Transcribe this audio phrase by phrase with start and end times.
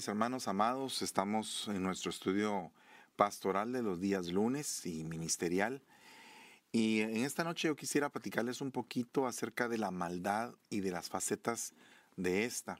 [0.00, 2.72] mis hermanos amados, estamos en nuestro estudio
[3.16, 5.82] pastoral de los días lunes y ministerial.
[6.72, 10.90] Y en esta noche yo quisiera platicarles un poquito acerca de la maldad y de
[10.90, 11.74] las facetas
[12.16, 12.78] de esta.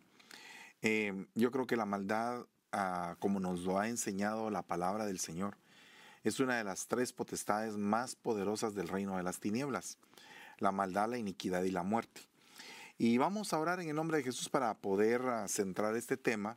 [0.80, 5.18] Eh, yo creo que la maldad, ah, como nos lo ha enseñado la palabra del
[5.18, 5.58] Señor,
[6.24, 9.98] es una de las tres potestades más poderosas del reino de las tinieblas.
[10.56, 12.22] La maldad, la iniquidad y la muerte.
[12.96, 16.56] Y vamos a orar en el nombre de Jesús para poder ah, centrar este tema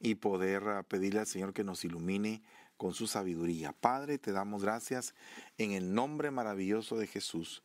[0.00, 2.42] y poder ah, pedirle al Señor que nos ilumine
[2.76, 3.72] con su sabiduría.
[3.72, 5.14] Padre, te damos gracias
[5.58, 7.62] en el nombre maravilloso de Jesús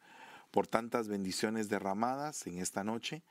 [0.52, 3.24] por tantas bendiciones derramadas en esta noche.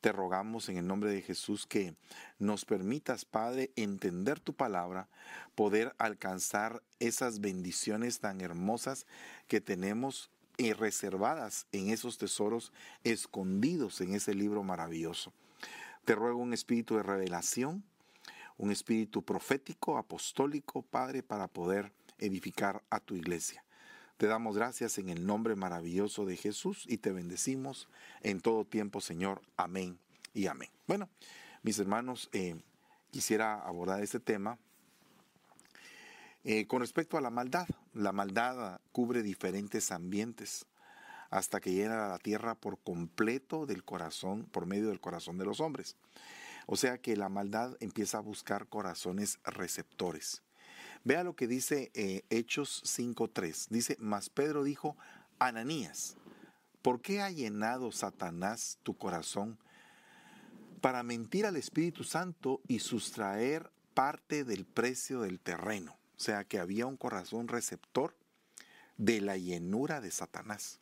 [0.00, 1.96] Te rogamos en el nombre de Jesús que
[2.38, 5.08] nos permitas, Padre, entender tu palabra,
[5.56, 9.06] poder alcanzar esas bendiciones tan hermosas
[9.48, 15.32] que tenemos y reservadas en esos tesoros escondidos en ese libro maravilloso.
[16.04, 17.84] Te ruego un espíritu de revelación,
[18.58, 23.64] un espíritu profético, apostólico, Padre, para poder edificar a tu iglesia.
[24.18, 27.88] Te damos gracias en el nombre maravilloso de Jesús y te bendecimos
[28.20, 29.40] en todo tiempo, Señor.
[29.56, 29.98] Amén
[30.34, 30.70] y amén.
[30.88, 31.08] Bueno,
[31.62, 32.60] mis hermanos, eh,
[33.12, 34.58] quisiera abordar este tema
[36.44, 40.66] eh, con respecto a la maldad, la maldad cubre diferentes ambientes
[41.30, 45.60] hasta que llena la tierra por completo del corazón, por medio del corazón de los
[45.60, 45.96] hombres.
[46.70, 50.42] O sea que la maldad empieza a buscar corazones receptores.
[51.02, 53.68] Vea lo que dice eh, Hechos 5.3.
[53.70, 54.94] Dice, mas Pedro dijo,
[55.38, 56.18] Ananías,
[56.82, 59.58] ¿por qué ha llenado Satanás tu corazón
[60.82, 65.96] para mentir al Espíritu Santo y sustraer parte del precio del terreno?
[66.18, 68.14] O sea que había un corazón receptor
[68.98, 70.80] de la llenura de Satanás.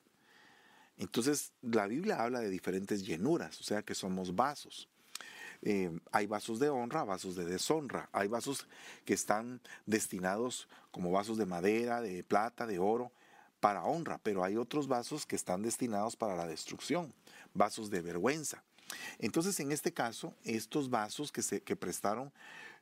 [0.96, 4.88] Entonces, la Biblia habla de diferentes llenuras, o sea que somos vasos.
[5.62, 8.09] Eh, hay vasos de honra, vasos de deshonra.
[8.12, 8.67] Hay vasos
[9.05, 13.12] que están destinados como vasos de madera, de plata, de oro,
[13.61, 17.12] para honra, pero hay otros vasos que están destinados para la destrucción,
[17.55, 18.62] vasos de vergüenza.
[19.19, 22.33] Entonces, en este caso, estos vasos que, se, que prestaron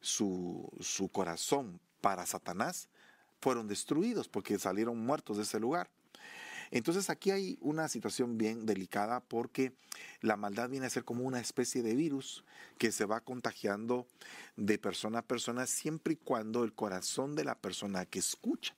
[0.00, 2.88] su, su corazón para Satanás
[3.40, 5.88] fueron destruidos porque salieron muertos de ese lugar.
[6.70, 9.72] Entonces aquí hay una situación bien delicada porque
[10.20, 12.44] la maldad viene a ser como una especie de virus
[12.78, 14.06] que se va contagiando
[14.56, 18.74] de persona a persona siempre y cuando el corazón de la persona que escucha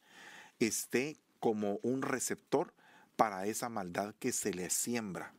[0.58, 2.72] esté como un receptor
[3.16, 5.32] para esa maldad que se le siembra.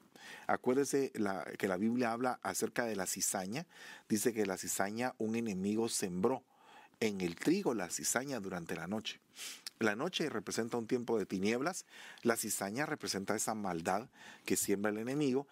[0.47, 1.11] Acuérdese
[1.57, 3.65] que la Biblia habla acerca de la cizaña.
[4.09, 6.43] Dice que la cizaña un enemigo sembró
[6.99, 9.19] en el trigo la cizaña durante la noche.
[9.79, 11.85] La noche representa un tiempo de tinieblas,
[12.23, 14.09] la cizaña representa esa maldad
[14.45, 15.47] que siembra el enemigo.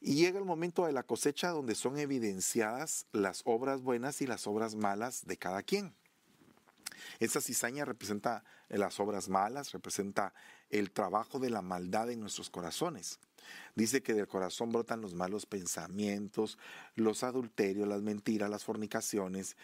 [0.00, 4.46] Y llega el momento de la cosecha donde son evidenciadas las obras buenas y las
[4.46, 5.94] obras malas de cada quien.
[7.20, 10.34] Esa cizaña representa las obras malas, representa
[10.70, 13.18] el trabajo de la maldad en nuestros corazones.
[13.74, 16.58] Dice que del corazón brotan los malos pensamientos,
[16.94, 19.56] los adulterios, las mentiras, las fornicaciones,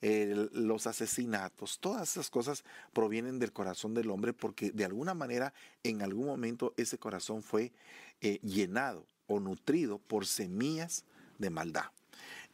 [0.00, 1.78] los asesinatos.
[1.78, 6.74] Todas esas cosas provienen del corazón del hombre porque de alguna manera en algún momento
[6.76, 7.72] ese corazón fue
[8.20, 11.04] eh, llenado o nutrido por semillas
[11.38, 11.84] de maldad.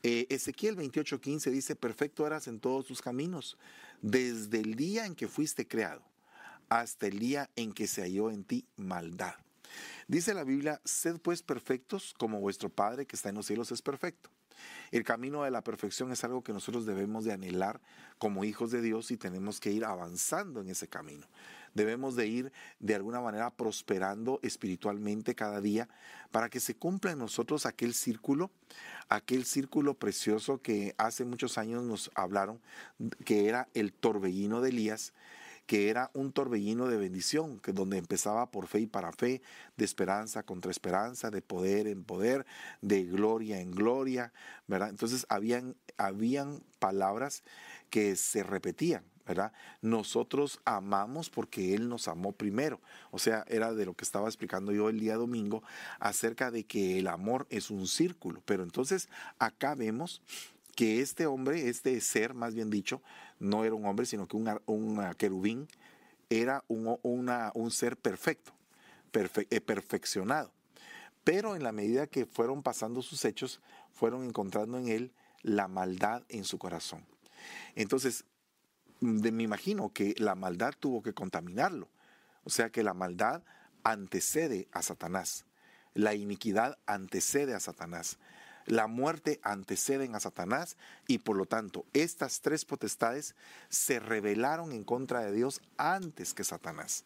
[0.03, 3.57] Eh, Ezequiel 28:15 dice, perfecto eras en todos tus caminos,
[4.03, 6.03] desde el día en que fuiste creado
[6.69, 9.35] hasta el día en que se halló en ti maldad.
[10.07, 13.83] Dice la Biblia, sed pues perfectos como vuestro Padre que está en los cielos es
[13.83, 14.31] perfecto.
[14.91, 17.81] El camino de la perfección es algo que nosotros debemos de anhelar
[18.19, 21.27] como hijos de Dios y tenemos que ir avanzando en ese camino.
[21.75, 25.89] Debemos de ir de alguna manera prosperando espiritualmente cada día
[26.31, 28.53] para que se cumpla en nosotros aquel círculo,
[29.09, 32.61] aquel círculo precioso que hace muchos años nos hablaron,
[33.25, 35.13] que era el torbellino de Elías,
[35.67, 39.41] que era un torbellino de bendición, que donde empezaba por fe y para fe,
[39.77, 42.45] de esperanza contra esperanza, de poder en poder,
[42.83, 44.33] de gloria en gloria,
[44.67, 44.91] ¿verdad?
[44.91, 47.43] Entonces habían, habían palabras
[47.89, 49.53] que se repetían, ¿verdad?
[49.81, 52.81] Nosotros amamos porque Él nos amó primero.
[53.11, 55.63] O sea, era de lo que estaba explicando yo el día domingo
[55.99, 58.43] acerca de que el amor es un círculo.
[58.45, 59.09] Pero entonces
[59.39, 60.21] acá vemos
[60.75, 63.01] que este hombre, este ser más bien dicho,
[63.39, 65.69] no era un hombre, sino que un, querubín
[66.31, 68.53] era un, un ser perfecto,
[69.13, 70.53] eh, perfeccionado.
[71.25, 73.61] Pero en la medida que fueron pasando sus hechos,
[73.93, 77.05] fueron encontrando en él la maldad en su corazón.
[77.75, 78.25] Entonces,
[79.01, 81.89] me imagino que la maldad tuvo que contaminarlo.
[82.45, 83.43] O sea que la maldad
[83.83, 85.45] antecede a Satanás.
[85.95, 88.19] La iniquidad antecede a Satanás.
[88.67, 90.77] La muerte anteceden a Satanás
[91.07, 93.35] y por lo tanto estas tres potestades
[93.69, 97.05] se rebelaron en contra de Dios antes que Satanás.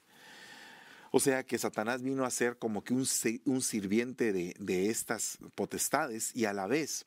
[1.11, 6.45] O sea que Satanás vino a ser como que un, sirviente de, estas potestades y
[6.45, 7.07] a la vez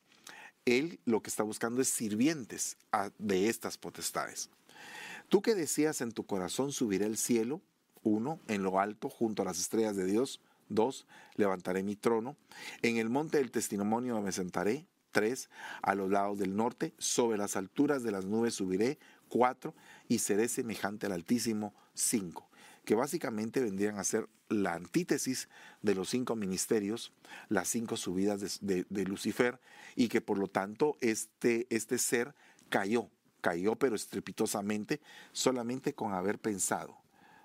[0.66, 2.78] él lo que está buscando es sirvientes
[3.20, 4.50] de estas potestades.
[5.30, 7.62] Tú que decías en tu corazón subiré al cielo,
[8.04, 10.42] uno, en lo alto, junto a las estrellas de Dios,
[10.74, 12.36] dos, levantaré mi trono,
[12.82, 15.50] en el monte del testimonio me sentaré, tres,
[15.82, 18.98] a los lados del norte, sobre las alturas de las nubes subiré,
[19.28, 19.76] cuatro,
[20.08, 22.52] y seré semejante al Altísimo, cinco
[22.86, 25.50] que básicamente vendrían a ser la antítesis
[25.82, 27.14] de los cinco ministerios,
[27.48, 29.60] las cinco subidas de, Lucifer,
[29.96, 32.34] y que por lo tanto este, este ser
[32.70, 33.10] cayó,
[33.42, 35.00] cayó pero estrepitosamente,
[35.32, 36.98] solamente con haber pensado,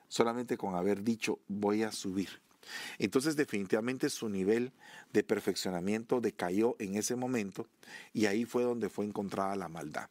[0.09, 2.46] solamente con haber dicho voy a subir.
[2.99, 4.73] Entonces definitivamente su nivel
[5.13, 7.67] de perfeccionamiento decayó en ese momento
[8.13, 10.09] y ahí fue donde fue encontrada la maldad.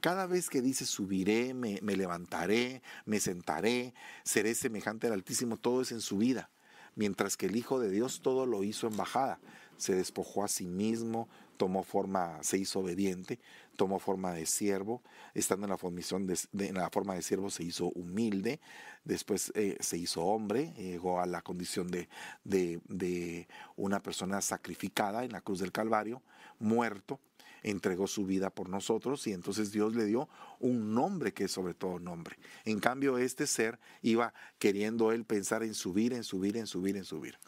[0.00, 5.92] Cada vez que dice subiré, me, levantaré, me sentaré, seré semejante al Altísimo, todo es
[5.92, 6.50] en su vida.
[6.96, 9.40] Mientras que el Hijo de Dios todo lo hizo en bajada.
[9.76, 13.40] Se despojó a sí mismo, tomó forma, se hizo obediente,
[13.74, 15.02] tomó forma de siervo,
[15.34, 18.60] estando en la, formación de, en la forma de siervo se hizo humilde,
[19.04, 22.08] después eh, se hizo hombre, llegó a la condición de,
[22.44, 26.22] de, una persona sacrificada en la cruz del Calvario,
[26.58, 27.20] muerto,
[27.62, 30.28] entregó su vida por nosotros y entonces Dios le dio
[30.60, 32.36] un nombre que es sobre todo nombre.
[32.64, 37.04] En cambio, este ser iba queriendo él pensar en subir, en subir, en subir, en
[37.04, 37.38] subir.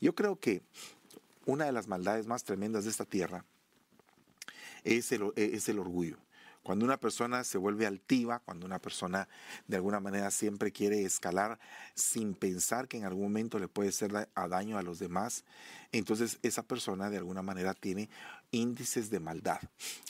[0.00, 0.62] Yo creo que
[1.44, 3.44] una de las maldades más tremendas de esta tierra
[4.86, 6.16] es el, es el orgullo.
[6.62, 9.28] Cuando una persona se vuelve altiva, cuando una persona
[9.68, 11.60] de alguna manera siempre quiere escalar
[11.94, 15.44] sin pensar que en algún momento le puede hacer daño a los demás,
[15.92, 18.10] entonces esa persona de alguna manera tiene
[18.50, 19.60] índices de maldad.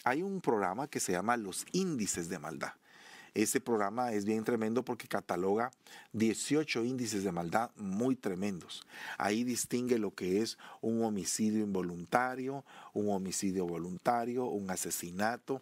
[0.04, 2.72] Hay un programa que se llama los índices de maldad.
[3.36, 5.70] Ese programa es bien tremendo porque cataloga
[6.14, 8.86] 18 índices de maldad muy tremendos.
[9.18, 15.60] Ahí distingue lo que es un homicidio involuntario, un homicidio voluntario, un asesinato,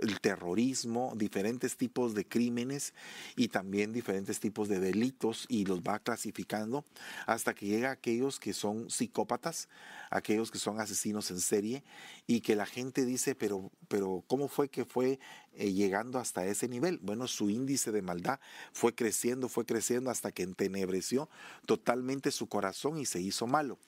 [0.00, 2.94] el terrorismo, diferentes tipos de crímenes
[3.36, 6.86] y también diferentes tipos de delitos y los va clasificando
[7.26, 9.68] hasta que llega a aquellos que son psicópatas,
[10.08, 11.84] aquellos que son asesinos en serie
[12.26, 15.18] y que la gente dice, pero, pero ¿cómo fue que fue
[15.54, 17.00] eh, llegando hasta ese nivel?
[17.02, 18.38] Bueno, su índice de maldad
[18.72, 21.28] fue creciendo, fue creciendo hasta que entenebreció
[21.66, 23.78] totalmente su corazón y se hizo malo.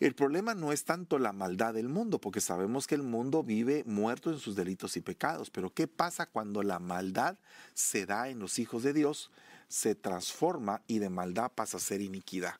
[0.00, 3.84] El problema no es tanto la maldad del mundo, porque sabemos que el mundo vive
[3.86, 7.38] muerto en sus delitos y pecados, pero ¿qué pasa cuando la maldad
[7.74, 9.30] se da en los hijos de Dios,
[9.68, 12.54] se transforma y de maldad pasa a ser iniquidad?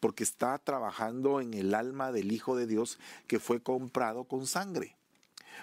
[0.00, 4.96] porque está trabajando en el alma del Hijo de Dios que fue comprado con sangre.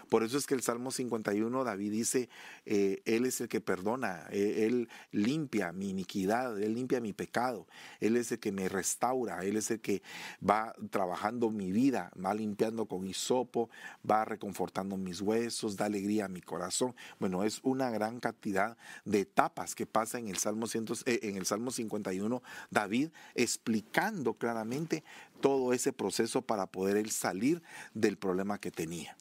[0.09, 2.29] Por eso es que el Salmo 51, David dice,
[2.65, 7.67] eh, Él es el que perdona, eh, Él limpia mi iniquidad, Él limpia mi pecado,
[7.99, 10.01] Él es el que me restaura, Él es el que
[10.47, 13.69] va trabajando mi vida, va limpiando con hisopo,
[14.09, 16.95] va reconfortando mis huesos, da alegría a mi corazón.
[17.19, 20.67] Bueno, es una gran cantidad de etapas que pasa en el Salmo,
[21.05, 25.03] eh, en el Salmo 51, David explicando claramente
[25.41, 27.61] todo ese proceso para poder él salir
[27.93, 29.15] del problema que tenía.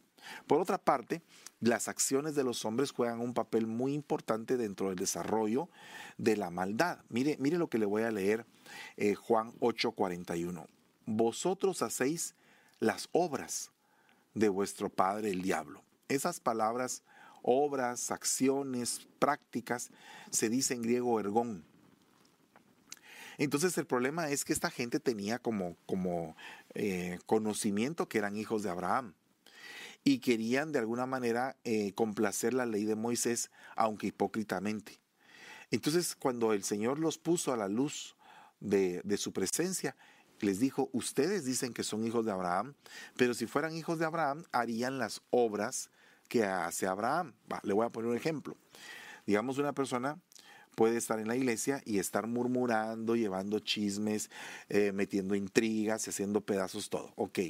[0.46, 1.22] Por otra parte,
[1.60, 5.68] las acciones de los hombres juegan un papel muy importante dentro del desarrollo
[6.18, 6.98] de la maldad.
[7.08, 8.46] Mire, mire lo que le voy a leer
[8.96, 10.66] eh, Juan 8:41.
[11.06, 12.34] Vosotros hacéis
[12.80, 13.70] las obras
[14.34, 15.82] de vuestro padre el diablo.
[16.08, 17.02] Esas palabras,
[17.42, 19.90] obras, acciones, prácticas,
[20.30, 21.64] se dice en griego ergón.
[23.38, 26.36] Entonces el problema es que esta gente tenía como, como
[26.74, 29.14] eh, conocimiento que eran hijos de Abraham
[30.06, 35.00] y querían de alguna manera eh, complacer la ley de Moisés, aunque hipócritamente.
[35.72, 38.14] Entonces, cuando el Señor los puso a la luz
[38.60, 39.96] de, su presencia,
[40.38, 42.74] les dijo, ustedes dicen que son hijos de Abraham,
[43.16, 45.90] pero si fueran hijos de Abraham, harían las obras
[46.28, 47.34] que hace Abraham.
[47.64, 48.56] le voy a poner un ejemplo.
[49.26, 50.20] Digamos, una persona
[50.76, 54.30] puede estar en la iglesia y estar murmurando, llevando chismes,
[54.68, 57.12] eh, metiendo intrigas haciendo pedazos todo.
[57.16, 57.40] Ok,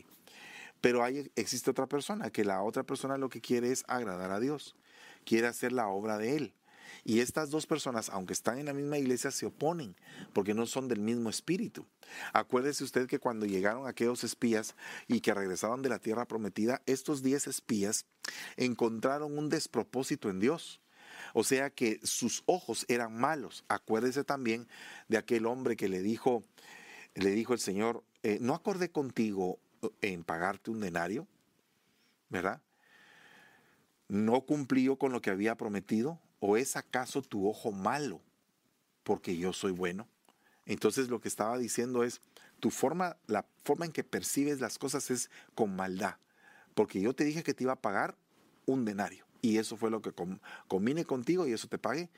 [0.80, 4.76] pero existe otra persona, que la otra persona lo que quiere es agradar a Dios,
[5.25, 6.54] quiere hacer la obra de Él.
[7.04, 9.97] Y estas dos personas, aunque están en la misma iglesia, se oponen
[10.33, 11.87] porque no son del mismo espíritu.
[12.33, 14.75] Acuérdese usted que cuando llegaron aquellos espías
[15.06, 18.06] y que regresaban de la tierra prometida, estos diez espías
[18.56, 20.80] encontraron un despropósito en Dios.
[21.33, 23.64] O sea que sus ojos eran malos.
[23.68, 24.68] Acuérdese también
[25.09, 26.45] de aquel hombre que le dijo,
[27.14, 29.61] le dijo el Señor, eh, no acordé contigo
[30.00, 31.26] en pagarte un denario?
[32.28, 32.61] ¿verdad?
[34.09, 36.21] ¿No cumplió con lo que había prometido?
[36.40, 38.21] ¿O es acaso tu ojo malo
[39.02, 40.07] porque yo soy bueno?
[40.64, 42.21] Entonces lo que estaba diciendo es,
[42.61, 46.16] tu forma, la forma en que percibes las cosas es con maldad,
[46.75, 48.16] porque yo te dije que te iba a pagar
[48.64, 50.12] un denario y eso fue lo que
[50.66, 52.11] combine contigo y eso te pagué.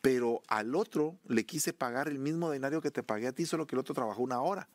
[0.00, 3.66] Pero al otro le quise pagar el mismo denario que te pagué a ti, solo
[3.66, 4.68] que el otro trabajó una hora.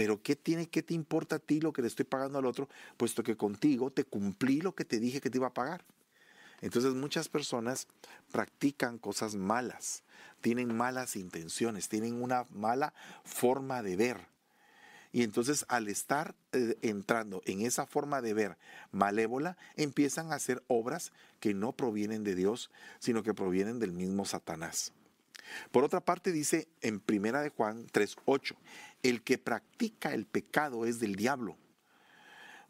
[0.00, 2.70] Pero ¿qué tiene, qué te importa a ti lo que le estoy pagando al otro?
[2.96, 5.84] Puesto que contigo te cumplí lo que te dije que te iba a pagar.
[6.62, 7.86] Entonces muchas personas
[8.32, 10.02] practican cosas malas,
[10.40, 14.26] tienen malas intenciones, tienen una mala forma de ver.
[15.12, 18.56] Y entonces al estar eh, entrando en esa forma de ver
[18.92, 24.24] malévola, empiezan a hacer obras que no provienen de Dios, sino que provienen del mismo
[24.24, 24.94] Satanás.
[25.70, 28.56] Por otra parte dice en Primera de Juan 3:8,
[29.02, 31.56] el que practica el pecado es del diablo,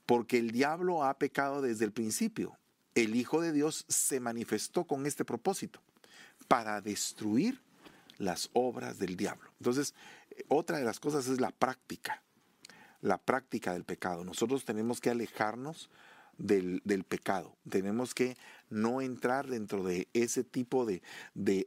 [0.07, 2.57] porque el diablo ha pecado desde el principio.
[2.95, 5.81] El Hijo de Dios se manifestó con este propósito,
[6.49, 7.61] para destruir
[8.19, 9.51] las obras del diablo.
[9.59, 9.95] Entonces,
[10.49, 12.23] otra de las cosas es la práctica
[13.03, 14.25] la práctica del pecado.
[14.25, 15.91] Nosotros tenemos que alejarnos
[16.41, 17.57] del, pecado.
[17.69, 18.37] Tenemos que
[18.69, 21.03] no entrar dentro de ese tipo de,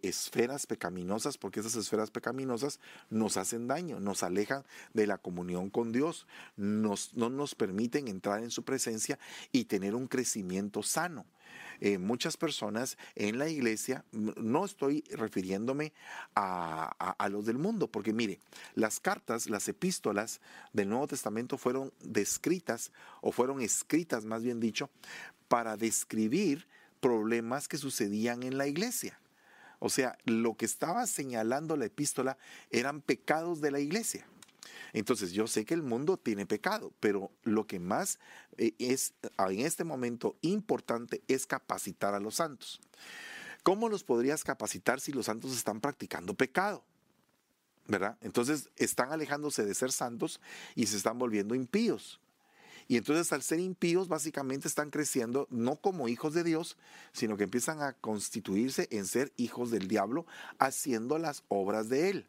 [0.01, 4.63] esferas pecaminosas, porque esas esferas pecaminosas nos hacen daño, nos alejan
[4.93, 9.19] de la comunión con Dios, no nos permiten entrar en su presencia
[9.51, 11.25] y tener un crecimiento sano.
[11.85, 15.91] Eh, muchas personas en la iglesia, no estoy refiriéndome
[16.33, 18.39] a, a, los del mundo, porque mire,
[18.73, 20.39] las cartas, las epístolas
[20.71, 24.89] del Nuevo Testamento fueron descritas, o fueron escritas más bien dicho,
[25.49, 26.69] para describir
[27.01, 29.19] problemas que sucedían en la iglesia.
[29.79, 32.37] O sea, lo que estaba señalando la epístola
[32.71, 34.25] eran pecados de la iglesia.
[34.93, 38.19] Entonces yo sé que el mundo tiene pecado, pero lo que más
[38.57, 42.79] eh, es en este momento importante es capacitar a los santos.
[43.63, 46.83] ¿Cómo los podrías capacitar si los santos están practicando pecado?
[47.88, 48.17] ¿Verdad?
[48.21, 50.39] Entonces están alejándose de ser santos
[50.75, 52.21] y se están volviendo impíos.
[52.88, 56.77] Y entonces al ser impíos básicamente están creciendo no como hijos de Dios,
[57.13, 60.25] sino que empiezan a constituirse en ser hijos del diablo,
[60.59, 62.27] haciendo las obras de él.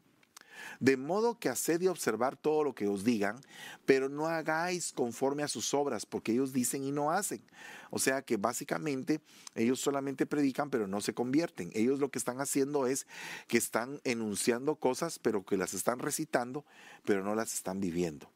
[0.81, 3.41] De modo que haced y observar todo lo que os digan,
[3.85, 7.43] pero no hagáis conforme a sus obras, porque ellos dicen y no hacen.
[7.91, 9.21] O sea que básicamente
[9.55, 11.71] ellos solamente predican, pero no se convierten.
[11.75, 13.07] Ellos lo que están haciendo es
[13.47, 16.65] que están enunciando cosas, pero que las están recitando,
[17.05, 18.31] pero no las están viviendo.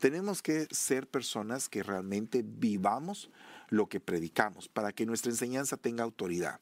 [0.00, 3.30] Tenemos que ser personas que realmente vivamos
[3.68, 6.60] lo que predicamos para que nuestra enseñanza tenga autoridad.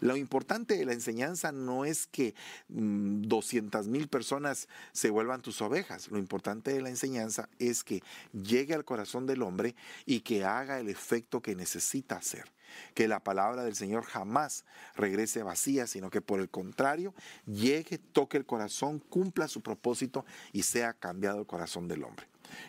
[0.00, 2.34] Lo importante de la enseñanza no es que
[2.68, 6.08] 200 mm, mil personas se vuelvan tus ovejas.
[6.10, 10.78] Lo importante de la enseñanza es que llegue al corazón del hombre y que haga
[10.80, 12.44] el efecto que necesita hacer.
[12.94, 14.64] Que la palabra del Señor jamás
[14.96, 17.14] regrese vacía, sino que por el contrario
[17.46, 22.26] llegue, toque el corazón, cumpla su propósito y sea cambiado el corazón del hombre.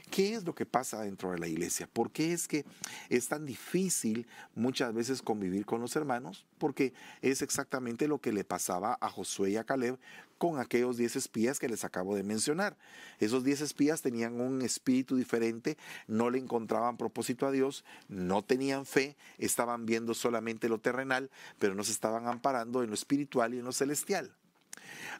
[0.09, 1.87] ¿Qué es lo que pasa dentro de la iglesia?
[1.91, 2.65] ¿Por qué es que
[3.09, 6.45] es tan difícil muchas veces convivir con los hermanos?
[6.57, 9.99] Porque es exactamente lo que le pasaba a Josué y a Caleb
[10.37, 12.77] con aquellos diez espías que les acabo de mencionar.
[13.19, 18.85] Esos diez espías tenían un espíritu diferente, no le encontraban propósito a Dios, no tenían
[18.85, 23.59] fe, estaban viendo solamente lo terrenal, pero no se estaban amparando en lo espiritual y
[23.59, 24.31] en lo celestial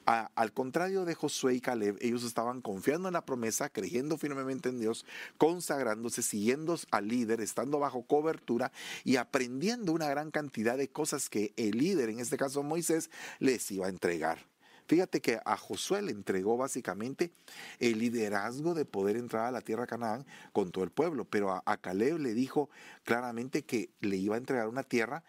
[0.06, 4.80] al contrario de Josué y Caleb, ellos estaban confiando en la promesa, creyendo firmemente en
[4.80, 5.06] Dios,
[5.38, 8.72] consagrándose, siguiendo al líder, estando bajo cobertura
[9.04, 13.10] y aprendiendo una gran cantidad de cosas que el líder, en este caso Moisés,
[13.40, 14.40] les iba a entregar.
[14.88, 17.34] Fíjate que a Josué le entregó básicamente
[17.80, 21.62] el liderazgo de poder entrar a la tierra Canaán con todo el pueblo, pero a,
[21.66, 22.70] a Caleb le dijo
[23.04, 25.26] claramente que le iba a entregar una tierra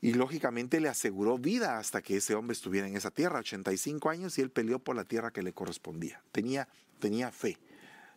[0.00, 4.38] y lógicamente le aseguró vida hasta que ese hombre estuviera en esa tierra, 85 años,
[4.38, 6.22] y él peleó por la tierra que le correspondía.
[6.32, 7.56] Tenía, tenía fe,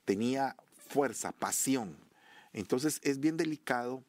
[0.05, 0.55] tenía
[0.87, 1.95] fuerza, pasión.
[2.53, 4.03] Entonces es bien delicado,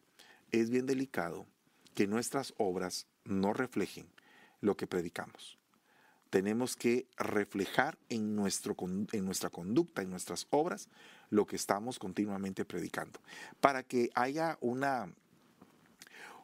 [0.50, 1.46] es bien delicado
[1.94, 4.06] que nuestras obras no reflejen
[4.60, 5.58] lo que predicamos.
[6.30, 8.76] Tenemos que reflejar en, nuestro,
[9.12, 10.88] en nuestra conducta, en nuestras obras,
[11.28, 13.20] lo que estamos continuamente predicando,
[13.60, 15.12] para que haya una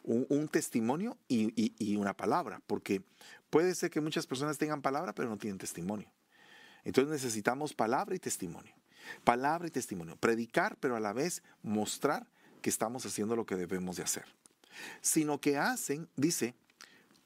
[0.07, 3.03] un, testimonio y, una palabra, porque
[3.51, 6.11] puede ser que muchas personas tengan palabra pero no tienen testimonio.
[6.85, 8.75] Entonces necesitamos palabra y testimonio.
[9.25, 10.17] Palabra y testimonio.
[10.17, 12.27] Predicar, pero a la vez mostrar
[12.63, 14.25] que estamos haciendo lo que debemos de hacer.
[15.01, 16.55] Sino que hacen, dice,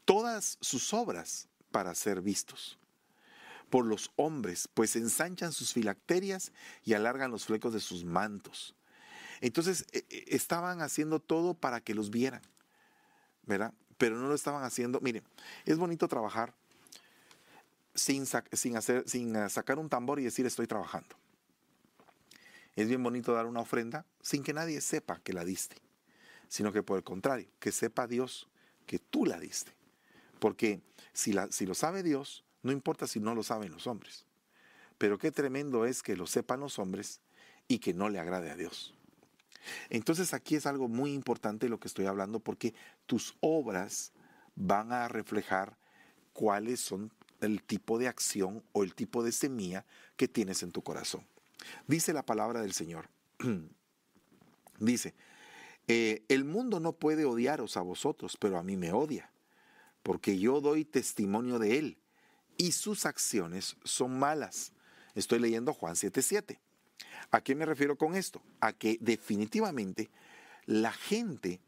[0.05, 2.79] todas sus obras para ser vistos
[3.71, 6.53] por los hombres, pues ensanchan sus filacterias
[6.85, 8.75] y alargan los flecos de sus mantos.
[9.41, 12.43] Entonces e, e, estaban haciendo todo para que los vieran,
[13.47, 15.01] Pero no lo estaban haciendo.
[15.01, 15.25] Miren,
[15.65, 16.55] es bonito trabajar
[17.95, 21.17] sin, eh, sacar un tambor y decir estoy trabajando.
[22.77, 25.77] Es bien bonito dar una ofrenda sin que nadie sepa que la diste,
[26.49, 28.49] sino que por el contrario, que sepa Dios
[28.87, 29.73] que tú la diste.
[30.39, 30.81] Porque
[31.13, 34.25] si lo sabe Dios, no importa si no lo saben los hombres.
[34.99, 37.21] Pero qué tremendo es que lo sepan los hombres
[37.69, 38.95] y que no le agrade a Dios.
[39.89, 42.75] Entonces aquí es algo muy importante lo que estoy hablando porque
[43.07, 44.13] tus obras
[44.55, 45.77] van a reflejar
[46.33, 49.85] cuáles son el tipo de acción o el tipo de semilla
[50.17, 51.27] que tienes en tu corazón.
[51.87, 53.09] Dice la palabra del Señor.
[54.79, 55.15] Dice,
[55.89, 59.31] eh, el mundo no puede odiaros a vosotros, pero a mí me odia,
[60.03, 61.99] porque yo doy testimonio de él
[62.57, 64.73] y sus acciones son malas.
[65.15, 66.59] Estoy leyendo Juan 7:7.
[67.31, 68.43] ¿A qué me refiero con esto?
[68.61, 70.11] A que definitivamente
[70.67, 71.61] la gente,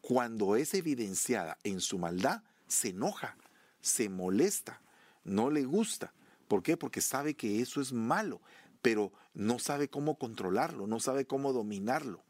[0.00, 3.36] cuando es evidenciada en su maldad, se enoja,
[3.80, 4.80] se molesta,
[5.24, 6.12] no le gusta.
[6.46, 6.76] ¿Por qué?
[6.76, 8.40] Porque sabe que eso es malo,
[8.82, 12.22] pero no sabe cómo controlarlo, no sabe cómo dominarlo.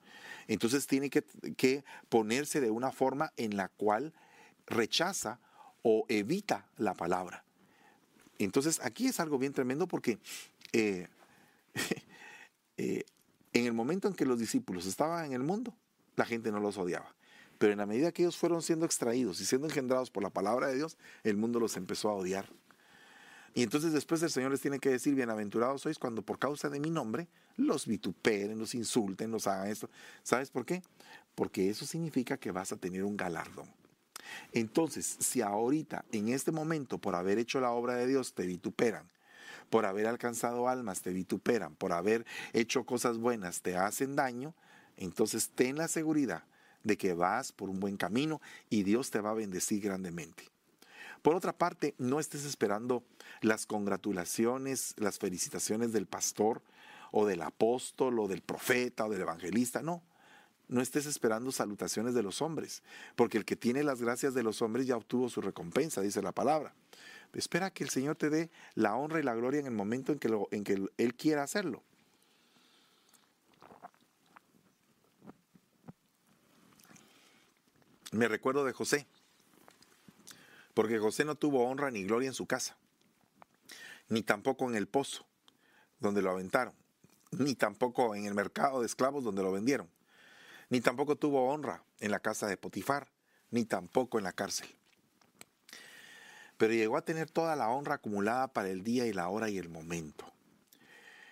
[0.48, 4.12] Entonces tiene que, ponerse de una forma en la cual
[4.66, 5.38] rechaza
[5.82, 7.44] o evita la palabra.
[8.38, 10.18] Entonces aquí es algo bien tremendo porque
[10.72, 11.08] eh,
[12.78, 13.04] eh,
[13.52, 15.74] en el momento en que los discípulos estaban en el mundo,
[16.16, 17.14] la gente no los odiaba.
[17.58, 20.68] Pero en la medida que ellos fueron siendo extraídos y siendo engendrados por la palabra
[20.68, 22.48] de Dios, el mundo los empezó a odiar.
[23.54, 26.78] Y entonces después el Señor les tiene que decir, bienaventurados sois cuando por causa de
[26.78, 29.90] mi nombre los vituperen, los insulten, los hagan esto.
[30.22, 30.82] ¿Sabes por qué?
[31.34, 33.68] Porque eso significa que vas a tener un galardón.
[34.52, 39.10] Entonces, si ahorita, en este momento, por haber hecho la obra de Dios, te vituperan,
[39.68, 44.54] por haber alcanzado almas, te vituperan, por haber hecho cosas buenas, te hacen daño,
[44.96, 46.44] entonces ten la seguridad
[46.84, 50.44] de que vas por un buen camino y Dios te va a bendecir grandemente.
[51.22, 53.02] Por otra parte, no estés esperando
[53.40, 56.62] las congratulaciones, las felicitaciones del pastor
[57.10, 60.02] o del apóstol o del profeta o del evangelista, no.
[60.68, 62.82] No estés esperando salutaciones de los hombres,
[63.16, 66.32] porque el que tiene las gracias de los hombres ya obtuvo su recompensa, dice la
[66.32, 66.74] palabra.
[67.32, 70.18] Espera que el Señor te dé la honra y la gloria en el momento en
[70.64, 71.82] que, Él quiera hacerlo.
[78.10, 79.06] Me recuerdo de José,
[80.72, 82.76] porque José no tuvo honra ni gloria en su casa,
[84.08, 85.26] ni tampoco en el pozo
[86.00, 86.74] donde lo aventaron,
[87.32, 89.90] ni tampoco en el mercado de esclavos donde lo vendieron
[90.70, 93.08] ni tampoco tuvo honra en la casa de Potifar,
[93.50, 94.68] ni tampoco en la cárcel.
[96.58, 99.56] Pero llegó a tener toda la honra acumulada para el día y la hora y
[99.56, 100.30] el momento.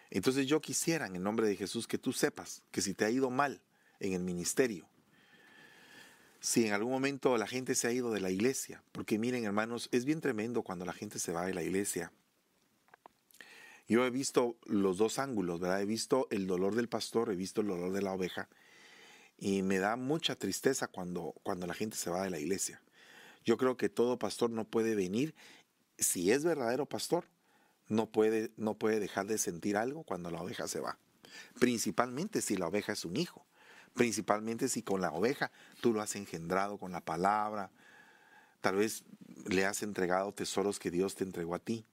[0.08, 3.10] Entonces yo quisiera, en el nombre de Jesús, que tú sepas que si te ha
[3.10, 3.60] ido mal
[4.00, 4.88] en el ministerio,
[6.40, 9.88] si en algún momento la gente se ha ido de la iglesia, porque miren hermanos,
[9.90, 12.12] es bien tremendo cuando la gente se va de la iglesia.
[13.88, 15.82] Yo he visto los dos ángulos, ¿verdad?
[15.82, 18.48] He visto el dolor del pastor, he visto el dolor de la oveja,
[19.38, 22.80] y me da mucha tristeza cuando, cuando la gente se va de la iglesia.
[23.46, 25.35] Yo creo que todo pastor no puede venir,
[25.98, 27.24] si es verdadero pastor,
[27.88, 30.98] no puede, no puede dejar de sentir algo cuando la oveja se va.
[31.59, 33.46] Principalmente si la oveja es un hijo.
[33.94, 37.70] Principalmente si con la oveja tú lo has engendrado con la palabra.
[38.61, 39.04] Tal vez
[39.46, 41.87] le has entregado tesoros que Dios te entregó a ti.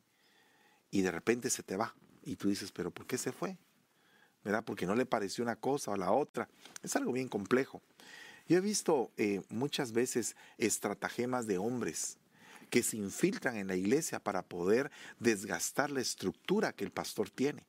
[0.92, 1.96] Y de repente se te va.
[2.24, 3.58] Y tú dices, pero ¿por qué se fue?
[4.44, 4.64] ¿verdad?
[4.66, 6.50] Porque no le pareció una cosa o la otra.
[6.82, 7.82] Es algo bien complejo.
[8.48, 12.18] Yo he visto eh, muchas veces estratagemas de hombres
[12.70, 17.68] que se infiltran en la iglesia para poder desgastar la estructura que el pastor tiene.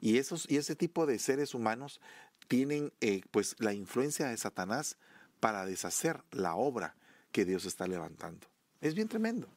[0.00, 2.00] Y, esos, y ese tipo de seres humanos
[2.48, 4.96] tienen eh, pues la influencia de Satanás
[5.40, 6.96] para deshacer la obra
[7.32, 8.46] que Dios está levantando.
[8.80, 9.48] Es bien tremendo.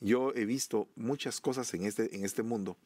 [0.00, 2.76] Yo he visto muchas cosas en este, en este mundo.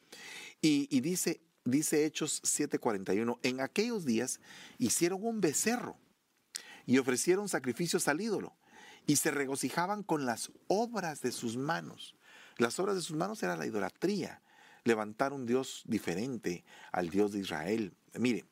[0.60, 4.40] Y, y dice, dice Hechos 7:41, en aquellos días
[4.78, 5.96] hicieron un becerro
[6.86, 8.54] y ofrecieron sacrificios al ídolo
[9.06, 12.14] y se regocijaban con las obras de sus manos.
[12.56, 14.40] Las obras de sus manos era la idolatría,
[14.84, 17.92] levantar un Dios diferente al Dios de Israel.
[18.14, 18.44] Mire,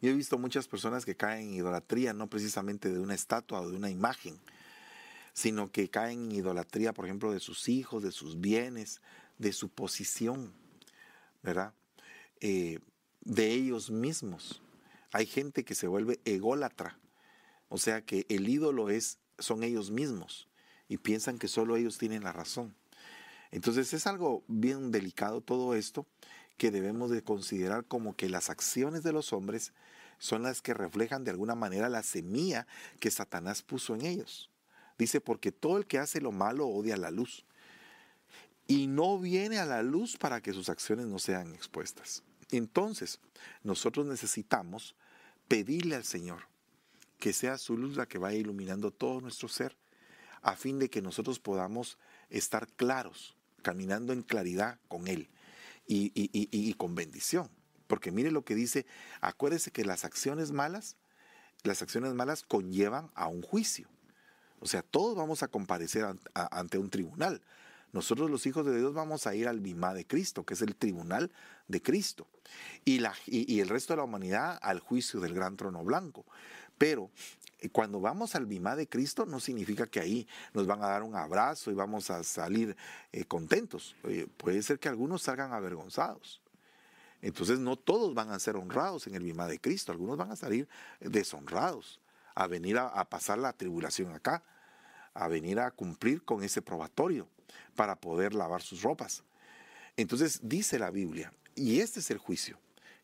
[0.00, 3.70] yo he visto muchas personas que caen en idolatría, no precisamente de una estatua o
[3.70, 4.38] de una imagen,
[5.32, 9.00] sino que caen en idolatría, por ejemplo, de sus hijos, de sus bienes,
[9.38, 10.52] de su posición.
[11.42, 11.74] ¿verdad?
[12.40, 12.78] Eh,
[13.20, 14.61] de ellos mismos.
[15.12, 16.98] Hay gente que se vuelve ególatra,
[17.68, 20.48] o sea que el ídolo es, son ellos mismos
[20.88, 22.74] y piensan que solo ellos tienen la razón.
[23.50, 26.06] Entonces es algo bien delicado todo esto
[26.56, 29.72] que debemos de considerar como que las acciones de los hombres
[30.18, 32.66] son las que reflejan de alguna manera la semilla
[33.00, 34.50] que Satanás puso en ellos.
[34.96, 37.44] Dice, porque todo el que hace lo malo odia la luz
[38.68, 42.22] y no viene a la luz para que sus acciones no sean expuestas.
[42.50, 43.18] Entonces,
[43.62, 44.94] nosotros necesitamos
[45.52, 46.44] pedirle al Señor
[47.18, 49.76] que sea su luz la que vaya iluminando todo nuestro ser,
[50.40, 51.98] a fin de que nosotros podamos
[52.30, 55.28] estar claros, caminando en claridad con Él
[55.86, 57.50] y, con bendición.
[57.86, 58.86] Porque mire lo que dice,
[59.20, 60.96] acuérdese que las acciones malas,
[61.64, 63.90] las acciones malas conllevan a un juicio.
[64.58, 67.42] O sea, todos vamos a comparecer ante un tribunal.
[67.92, 70.74] Nosotros los hijos de Dios vamos a ir al Bimá de Cristo, que es el
[70.74, 71.30] tribunal
[71.68, 72.26] de Cristo,
[72.86, 73.00] y,
[73.60, 76.24] el resto de la humanidad al juicio del gran trono blanco.
[76.78, 77.10] Pero
[77.60, 81.02] eh, cuando vamos al Bimá de Cristo no significa que ahí nos van a dar
[81.02, 82.74] un abrazo y vamos a salir
[83.12, 83.94] eh, contentos.
[84.38, 86.40] puede ser que algunos salgan avergonzados.
[87.20, 90.36] Entonces no todos van a ser honrados en el Bimá de Cristo, algunos van a
[90.36, 90.66] salir
[90.98, 92.00] deshonrados,
[92.34, 94.42] a venir a pasar la tribulación acá,
[95.14, 97.28] a venir a cumplir con ese probatorio
[97.74, 99.22] para poder lavar sus ropas.
[99.96, 102.58] Entonces dice la Biblia, y este es el juicio,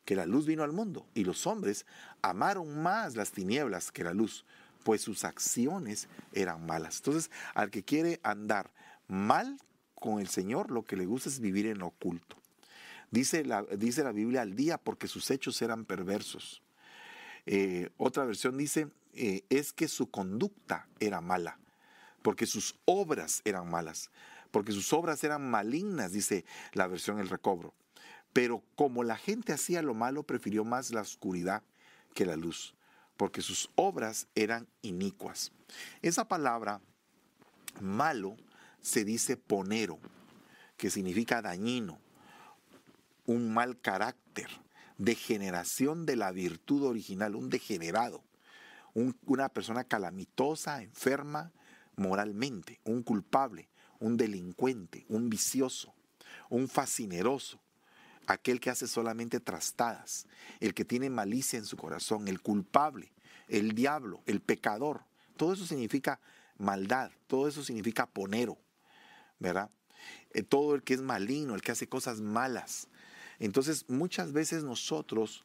[0.05, 1.85] que la luz vino al mundo y los hombres
[2.23, 4.47] amaron más las tinieblas que la luz,
[4.85, 6.97] pues sus acciones eran malas.
[6.97, 8.73] Entonces, al que quiere andar
[9.07, 9.59] mal
[9.95, 12.37] con el Señor, lo que le gusta es vivir en oculto.
[13.11, 16.63] Dice la, dice la Biblia al día porque sus hechos eran perversos.
[17.47, 21.59] Eh, otra versión dice, eh, es que su conducta era mala,
[22.23, 24.11] porque sus obras eran malas
[24.51, 27.75] porque sus obras eran malignas, dice la versión El Recobro.
[28.33, 31.63] Pero como la gente hacía lo malo, prefirió más la oscuridad
[32.15, 32.75] que la luz,
[33.17, 35.53] porque sus obras eran inicuas.
[36.03, 36.81] Esa palabra
[37.81, 38.37] malo
[38.81, 39.99] se dice ponero,
[40.77, 41.99] que significa dañino,
[43.27, 44.49] un mal carácter,
[44.97, 48.23] degeneración de la virtud original, un degenerado,
[49.27, 51.53] una persona calamitosa, enferma
[51.99, 55.95] moralmente, un culpable, un delincuente, un vicioso,
[56.49, 57.61] un fascineroso,
[58.27, 60.27] aquel que hace solamente trastadas,
[60.61, 63.13] el que tiene malicia en su corazón, el culpable,
[63.49, 65.03] el diablo, el pecador.
[65.37, 66.21] Todo eso significa
[66.59, 68.59] maldad, todo eso significa ponero,
[69.39, 69.71] ¿verdad?
[70.33, 72.89] Eh, todo el que es maligno, el que hace cosas malas.
[73.39, 75.45] Entonces muchas veces nosotros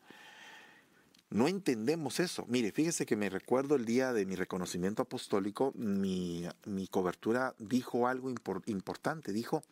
[1.34, 2.46] no entendemos eso.
[2.48, 6.48] Mire, fíjese que me recuerdo el día de mi reconocimiento apostólico, mi,
[6.92, 8.30] cobertura dijo algo
[8.68, 9.64] importante, dijo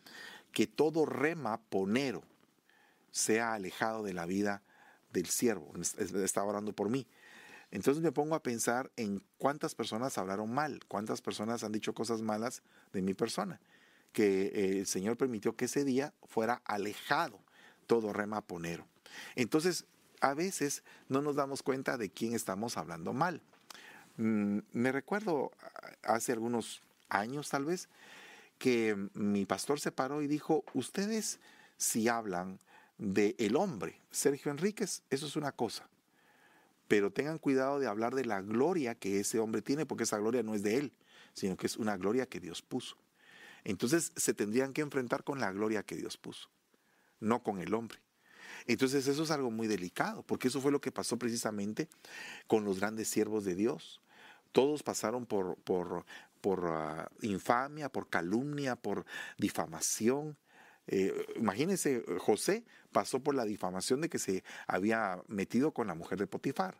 [0.50, 2.24] que todo rema ponero
[3.12, 4.64] sea alejado de la vida
[5.12, 5.72] del siervo.
[5.98, 7.06] Estaba orando por mí.
[7.70, 12.22] Entonces me pongo a pensar en cuántas personas hablaron mal, cuántas personas han dicho cosas
[12.22, 13.60] malas de mi persona,
[14.12, 17.38] que eh, el Señor permitió que ese día fuera alejado
[17.86, 18.88] todo rema ponero.
[19.36, 19.86] Entonces,
[20.22, 23.42] a veces no nos damos cuenta de quién estamos hablando mal.
[24.16, 25.50] Mm, me recuerdo
[26.02, 27.88] hace algunos años tal vez
[28.58, 31.40] que mi pastor se paró y dijo, ustedes
[31.76, 32.60] si hablan
[32.98, 35.88] de el hombre, Sergio Enríquez, eso es una cosa,
[36.86, 40.44] pero tengan cuidado de hablar de la gloria que ese hombre tiene, porque esa gloria
[40.44, 40.92] no es de él,
[41.32, 42.96] sino que es una gloria que Dios puso.
[43.64, 46.48] Entonces se tendrían que enfrentar con la gloria que Dios puso,
[47.18, 48.01] no con el hombre.
[48.66, 51.88] Entonces eso es algo muy delicado, porque eso fue lo que pasó precisamente
[52.46, 54.00] con los grandes siervos de Dios.
[54.52, 56.04] Todos pasaron por, por,
[56.40, 59.04] por ah, infamia, por calumnia, por
[59.38, 60.36] difamación.
[60.86, 66.18] Eh, imagínense, José pasó por la difamación de que se había metido con la mujer
[66.18, 66.76] de Potifar.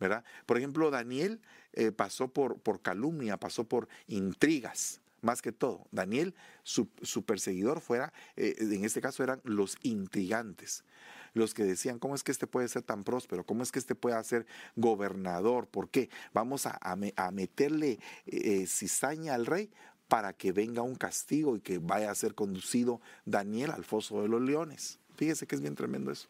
[0.00, 0.24] ¿verdad?
[0.46, 1.42] Por ejemplo, Daniel
[1.74, 5.86] eh, pasó por, por calumnia, pasó por intrigas más que todo.
[5.90, 6.88] Daniel, su,
[7.24, 10.84] perseguidor fuera, eh, en este caso eran los intrigantes,
[11.32, 13.44] los que decían, ¿cómo es que este puede ser tan próspero?
[13.44, 15.68] ¿Cómo es que este puede ser gobernador?
[15.68, 16.10] ¿Por qué?
[16.32, 16.96] Vamos a,
[17.32, 19.70] meterle eh, cizaña al rey
[20.08, 24.28] para que venga un castigo y que vaya a ser conducido Daniel al foso de
[24.28, 24.98] los leones.
[25.14, 26.28] Fíjese que es bien tremendo eso.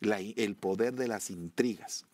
[0.00, 2.06] el poder de las intrigas.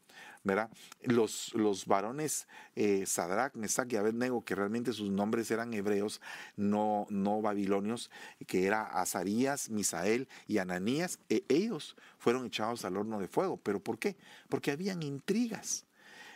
[0.42, 0.70] ¿Verdad?
[1.03, 6.20] Los, los varones eh, Sadrach, Mesach y Abednego, que realmente sus nombres eran hebreos,
[6.57, 8.11] no, no babilonios,
[8.46, 13.59] que era Azarías, Misael y Ananías, e ellos fueron echados al horno de fuego.
[13.59, 14.16] ¿Pero por qué?
[14.48, 15.85] Porque habían intrigas.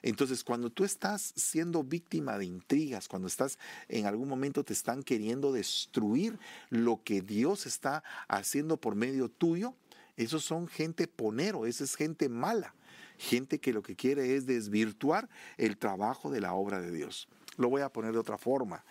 [0.02, 5.02] Entonces, cuando tú estás siendo víctima de intrigas, cuando estás en algún momento te están
[5.02, 6.38] queriendo destruir
[6.68, 9.74] lo que Dios está haciendo por medio tuyo,
[10.18, 12.74] esos son gente ponero, esa es gente mala
[13.18, 17.28] gente que lo que quiere es desvirtuar el trabajo de la obra de Dios.
[17.56, 18.84] Lo voy a poner de otra forma.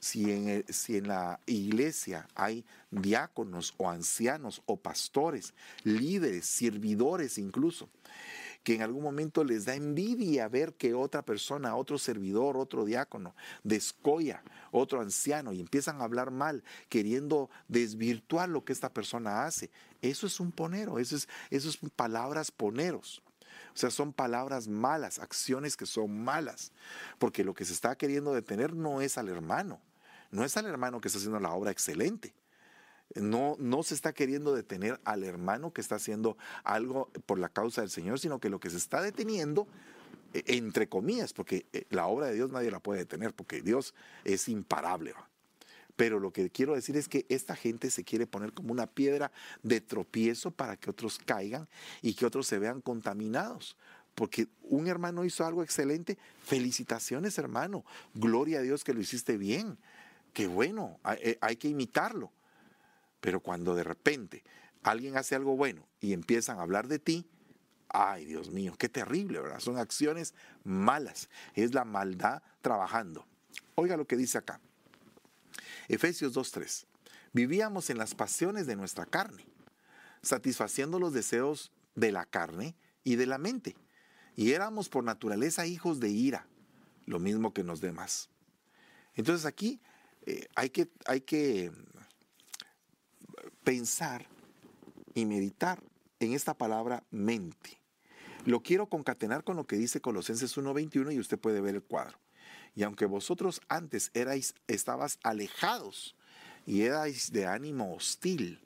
[0.00, 7.88] Si en, si en la iglesia hay diáconos o ancianos o pastores, líderes, servidores incluso,
[8.64, 13.34] que en algún momento les da envidia ver que otra persona, otro servidor, otro diácono,
[13.62, 19.70] descoya, otro anciano y empiezan a hablar mal, queriendo desvirtuar lo que esta persona hace.
[20.02, 23.22] Eso es un ponero, eso es, eso es palabras poneros.
[23.74, 26.72] O sea, son palabras malas, acciones que son malas,
[27.18, 29.80] porque lo que se está queriendo detener no es al hermano,
[30.30, 32.34] no es al hermano que está haciendo la obra excelente.
[33.14, 37.80] No, no se está queriendo detener al hermano que está haciendo algo por la causa
[37.80, 39.66] del Señor, sino que lo que se está deteniendo,
[40.34, 43.94] e, entre comillas, porque eh, la obra de Dios nadie la puede detener, porque Dios
[44.24, 45.14] es imparable.
[45.98, 49.32] Pero lo que quiero decir es que esta gente se quiere poner como una piedra
[49.64, 51.66] de tropiezo para que otros caigan
[52.02, 53.76] y que otros se vean contaminados.
[54.14, 56.16] Porque un hermano hizo algo excelente.
[56.44, 57.84] Felicitaciones, hermano.
[58.14, 59.76] Gloria a Dios que lo hiciste bien.
[60.34, 62.30] Qué bueno, hay, eh, hay que imitarlo.
[63.20, 64.44] Pero cuando de repente
[64.84, 67.26] alguien hace algo bueno y empiezan a hablar de ti,
[67.88, 69.58] ay Dios mío, qué terrible, ¿verdad?
[69.58, 70.32] Son acciones
[70.62, 71.28] malas.
[71.54, 73.26] Es la maldad trabajando.
[73.74, 74.60] Oiga lo que dice acá.
[75.88, 76.86] Efesios 2.3.
[77.32, 79.46] Vivíamos en las pasiones de nuestra carne,
[80.22, 83.76] satisfaciendo los deseos de la carne y de la mente.
[84.36, 86.46] Y éramos por naturaleza hijos de ira,
[87.06, 88.30] lo mismo que los demás.
[89.14, 89.80] Entonces aquí
[90.26, 91.72] eh, hay, que, hay que
[93.64, 94.26] pensar
[95.14, 95.82] y meditar
[96.20, 97.80] en esta palabra mente.
[98.44, 102.18] Lo quiero concatenar con lo que dice Colosenses 1.21 y usted puede ver el cuadro.
[102.78, 106.14] Y aunque vosotros antes erais, estabas alejados
[106.64, 108.64] y erais de ánimo hostil,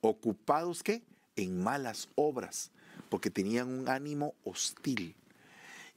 [0.00, 1.04] ocupados ¿qué?
[1.36, 2.72] En malas obras,
[3.08, 5.14] porque tenían un ánimo hostil.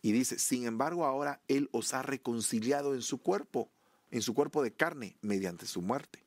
[0.04, 3.68] Y dice, sin embargo ahora Él os ha reconciliado en su cuerpo,
[4.12, 6.24] en su cuerpo de carne, mediante su muerte,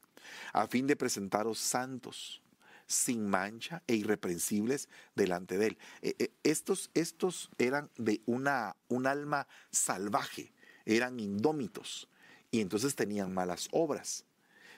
[0.53, 2.42] a fin de presentaros santos,
[2.88, 5.79] sin mancha e irreprensibles delante de Él.
[6.03, 10.53] Eh, eh, estos, estos eran de una, un alma salvaje,
[10.96, 12.09] eran indómitos
[12.51, 14.24] y entonces tenían malas obras.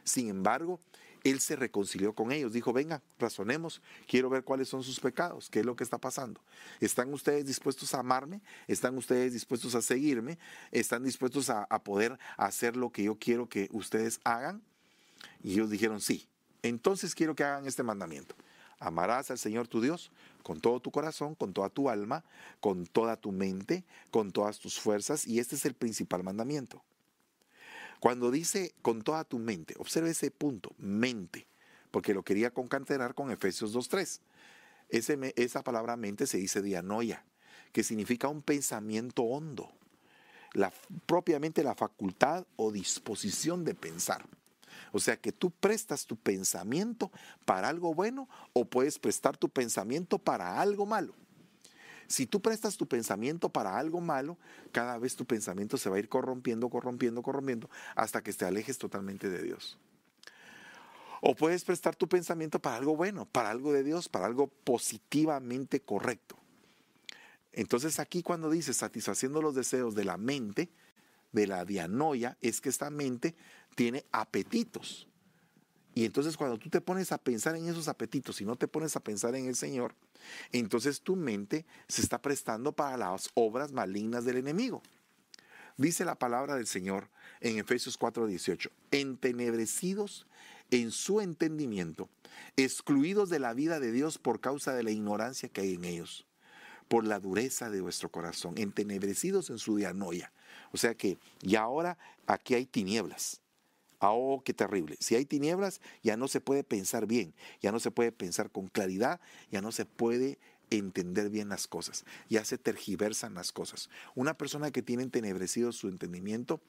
[0.05, 0.81] Sin embargo,
[1.23, 5.61] él se reconcilió con ellos, dijo, venga, razonemos, quiero ver cuáles son sus pecados, qué
[5.61, 6.41] es lo que está pasando.
[6.81, 8.41] ¿Están ustedes dispuestos a amarme?
[8.67, 10.39] ¿Están ustedes dispuestos a seguirme?
[10.73, 14.63] ¿Están dispuestos a, a poder hacer lo que yo quiero que ustedes hagan?
[15.43, 16.27] Y ellos dijeron, sí,
[16.63, 18.35] entonces quiero que hagan este mandamiento.
[18.79, 20.11] Amarás al Señor tu Dios
[20.43, 22.25] con todo tu corazón, con toda tu alma,
[22.61, 26.83] con toda tu mente, con todas tus fuerzas, y este es el principal mandamiento.
[28.01, 31.47] Cuando dice con toda tu mente, observe ese punto, mente,
[31.91, 35.33] porque lo quería concatenar con Efesios 2.3.
[35.37, 37.25] esa palabra mente se dice dianoia,
[37.73, 39.71] que significa un pensamiento hondo,
[40.55, 40.73] la,
[41.07, 44.27] propiamente la facultad o disposición de pensar.
[44.93, 47.11] O sea que tú prestas tu pensamiento
[47.45, 51.15] para algo bueno o puedes prestar tu pensamiento para algo malo.
[52.07, 54.37] Si tú prestas tu pensamiento para algo malo,
[54.73, 58.79] cada vez tu pensamiento se va a ir corrompiendo, corrompiendo, corrompiendo, hasta que te alejes
[58.79, 59.79] totalmente de Dios.
[61.21, 65.81] O puedes prestar tu pensamiento para algo bueno, para algo de Dios, para algo positivamente
[65.81, 66.37] correcto.
[67.53, 70.71] Entonces aquí cuando dice satisfaciendo los deseos de la mente,
[71.33, 73.37] de la dianoia, es que esta mente
[73.81, 75.09] tiene apetitos.
[75.95, 78.95] Y entonces cuando tú te pones a pensar en esos apetitos y no te pones
[78.95, 79.95] a pensar en el Señor,
[80.53, 84.83] entonces tu mente se está prestando para las obras malignas del enemigo.
[85.79, 87.09] Dice la palabra del Señor
[87.41, 90.27] en Efesios 4:18, entenebrecidos
[90.71, 92.11] en su entendimiento,
[92.59, 96.27] excluidos de la vida de Dios por causa de la ignorancia que hay en ellos,
[96.89, 100.35] por la dureza de vuestro corazón, entenebrecidos en su dianoia.
[100.71, 103.40] O sea que, y ahora aquí hay tinieblas.
[104.01, 104.97] Oh, qué terrible.
[104.99, 108.69] Si hay tinieblas, ya no se puede pensar bien, ya no se puede pensar con
[108.69, 110.39] claridad, ya no se puede
[110.71, 113.91] entender bien las cosas, ya se tergiversan las cosas.
[114.15, 116.61] Una persona que tiene entenebrecido su entendimiento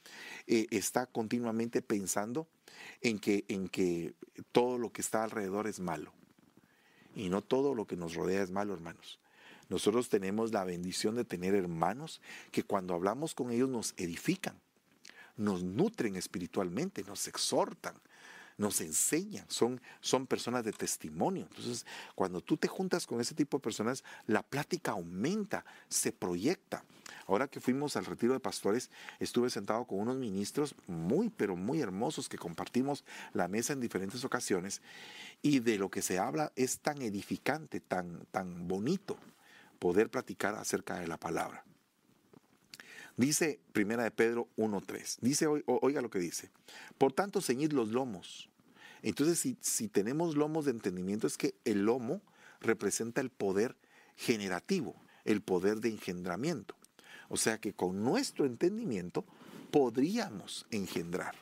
[0.48, 2.48] eh, está continuamente pensando
[3.02, 4.13] en que, en que
[4.52, 6.13] todo lo que está alrededor es malo.
[7.15, 9.20] Y no todo lo que nos rodea es malo, hermanos.
[9.70, 14.60] Nosotros tenemos la bendición de tener hermanos que cuando hablamos con ellos nos edifican
[15.41, 17.95] nos nutren espiritualmente, nos exhortan,
[18.58, 21.47] nos enseñan, son, son personas de testimonio.
[21.49, 26.84] Entonces, cuando tú te juntas con ese tipo de personas, la plática aumenta, se proyecta.
[27.25, 31.82] Ahora que fuimos al retiro de pastores, estuve sentado con unos ministros muy, pero muy
[31.82, 34.82] hermosos que compartimos la mesa en diferentes ocasiones
[35.41, 39.17] y de lo que se habla es tan edificante, tan, tan bonito
[39.80, 41.63] poder platicar acerca de la palabra.
[43.17, 45.17] Dice Primera de Pedro 1.3.
[45.21, 46.50] Dice, oiga lo que dice.
[46.97, 48.50] Por tanto, ceñid los lomos.
[49.02, 52.21] Entonces, si, si tenemos lomos de entendimiento, es que el lomo
[52.62, 53.76] representa el poder
[54.15, 54.95] generativo,
[55.26, 56.76] el poder de engendramiento.
[57.30, 59.26] O sea que con nuestro entendimiento
[59.71, 61.36] podríamos engendrar,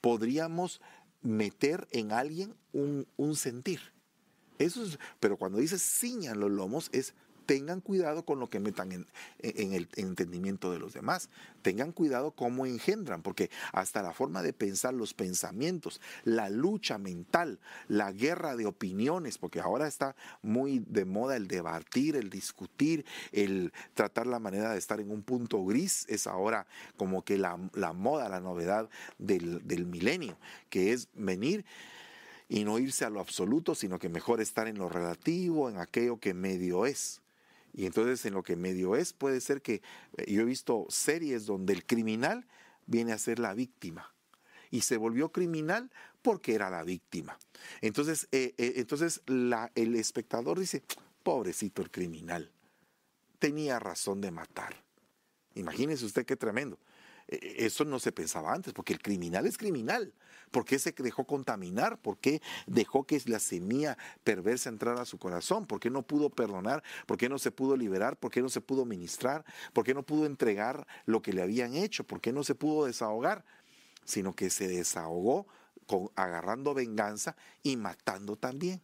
[0.00, 0.80] podríamos
[1.22, 3.80] meter en alguien un, un sentir.
[4.58, 7.14] Eso es, pero cuando dice ciñan los lomos es
[7.46, 9.06] tengan cuidado con lo que metan en,
[9.72, 11.30] el entendimiento de los demás.
[11.62, 17.58] Tengan cuidado cómo engendran, porque hasta la forma de pensar, los pensamientos, la lucha mental,
[17.88, 23.72] la guerra de opiniones, porque ahora está muy de moda el debatir, el discutir, el
[23.94, 28.28] tratar la manera de estar en un punto gris, es ahora como que la, moda,
[28.28, 30.36] la novedad del, milenio,
[30.68, 31.64] que es venir
[32.48, 36.18] y no irse a lo absoluto, sino que mejor estar en lo relativo, en aquello
[36.18, 37.22] que medio es.
[37.76, 39.82] Y entonces en lo que medio es puede ser que
[40.16, 42.46] eh, yo he visto series donde el criminal
[42.86, 44.14] viene a ser la víctima
[44.70, 45.90] y se volvió criminal
[46.22, 47.38] porque era la víctima.
[47.82, 50.82] Entonces, eh, eh, entonces la, el espectador dice,
[51.22, 52.50] pobrecito el criminal,
[53.38, 54.74] tenía razón de matar.
[55.54, 56.78] Imagínese usted qué tremendo.
[57.28, 60.12] E-, eso no se pensaba antes, porque el criminal es criminal.
[60.50, 61.98] ¿Por qué se dejó contaminar?
[61.98, 65.66] ¿Por qué dejó que la semilla perversa entrara a su corazón?
[65.66, 66.82] ¿Por qué no pudo perdonar?
[67.06, 68.16] ¿Por qué no se pudo liberar?
[68.16, 69.44] ¿Por qué no se pudo ministrar?
[69.72, 72.04] ¿Por qué no pudo entregar lo que le habían hecho?
[72.04, 73.44] ¿Por qué no se pudo desahogar?
[74.04, 75.46] Sino que se desahogó
[75.86, 78.80] con, agarrando venganza y matando también.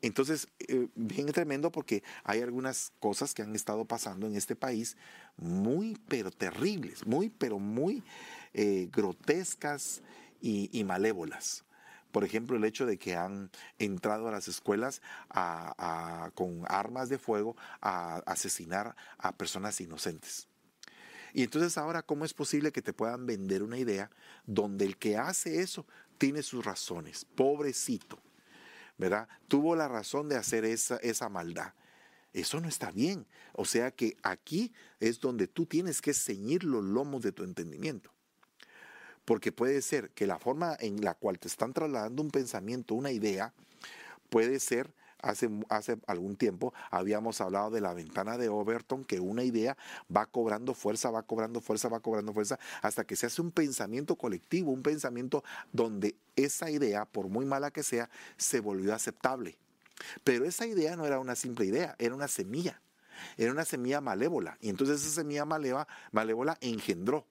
[0.00, 4.96] Entonces, eh, bien tremendo porque hay algunas cosas que han estado pasando en este país
[5.36, 8.04] muy, pero terribles, muy, pero muy
[8.54, 10.02] eh, grotescas
[10.40, 11.64] y, malévolas.
[12.12, 15.02] Por ejemplo, el hecho de que han entrado a las escuelas
[16.34, 20.48] con armas de fuego a asesinar a personas inocentes.
[21.34, 24.10] Y entonces ahora, ¿cómo es posible que te puedan vender una idea
[24.46, 27.26] donde el que hace eso tiene sus razones?
[27.36, 28.18] Pobrecito.
[28.98, 29.28] ¿Verdad?
[29.46, 31.72] Tuvo la razón de hacer esa, esa maldad.
[32.32, 33.26] Eso no está bien.
[33.54, 38.12] O sea que aquí es donde tú tienes que ceñir los lomos de tu entendimiento.
[39.24, 43.12] Porque puede ser que la forma en la cual te están trasladando un pensamiento, una
[43.12, 43.52] idea,
[44.30, 49.42] puede ser Hace, hace, algún tiempo habíamos hablado de la ventana de Overton, que una
[49.42, 49.76] idea
[50.14, 54.16] va cobrando fuerza, va cobrando fuerza, va cobrando fuerza, hasta que se hace un pensamiento
[54.16, 59.58] colectivo, un pensamiento donde esa idea, por muy mala que sea, se volvió aceptable.
[60.24, 62.80] Pero esa idea no era una simple idea, era una semilla,
[63.36, 64.56] era una semilla malévola.
[64.60, 67.26] Y entonces esa semilla malévola, malévola engendró.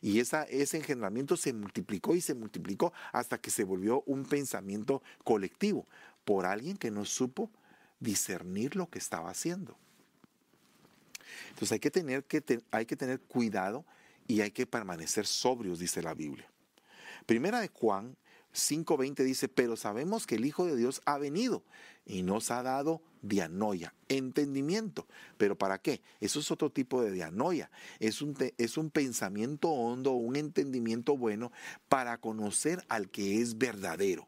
[0.00, 5.02] Y esa, ese engendramiento se multiplicó y se multiplicó hasta que se volvió un pensamiento
[5.24, 5.86] colectivo
[6.24, 7.50] por alguien que no supo
[8.00, 9.76] discernir lo que estaba haciendo.
[11.50, 13.84] Entonces hay que tener, que hay que tener cuidado
[14.26, 16.46] y hay que permanecer sobrios, dice la Biblia.
[17.26, 18.16] Primera de Juan
[18.54, 21.62] 5.20 dice, pero sabemos que el Hijo de Dios ha venido
[22.04, 25.06] y nos ha dado dianoia, entendimiento.
[25.38, 26.02] ¿Pero para qué?
[26.20, 27.70] Eso es otro tipo de dianoia.
[28.00, 31.52] Es un, es un pensamiento hondo, un entendimiento bueno
[31.88, 34.26] para conocer al que es verdadero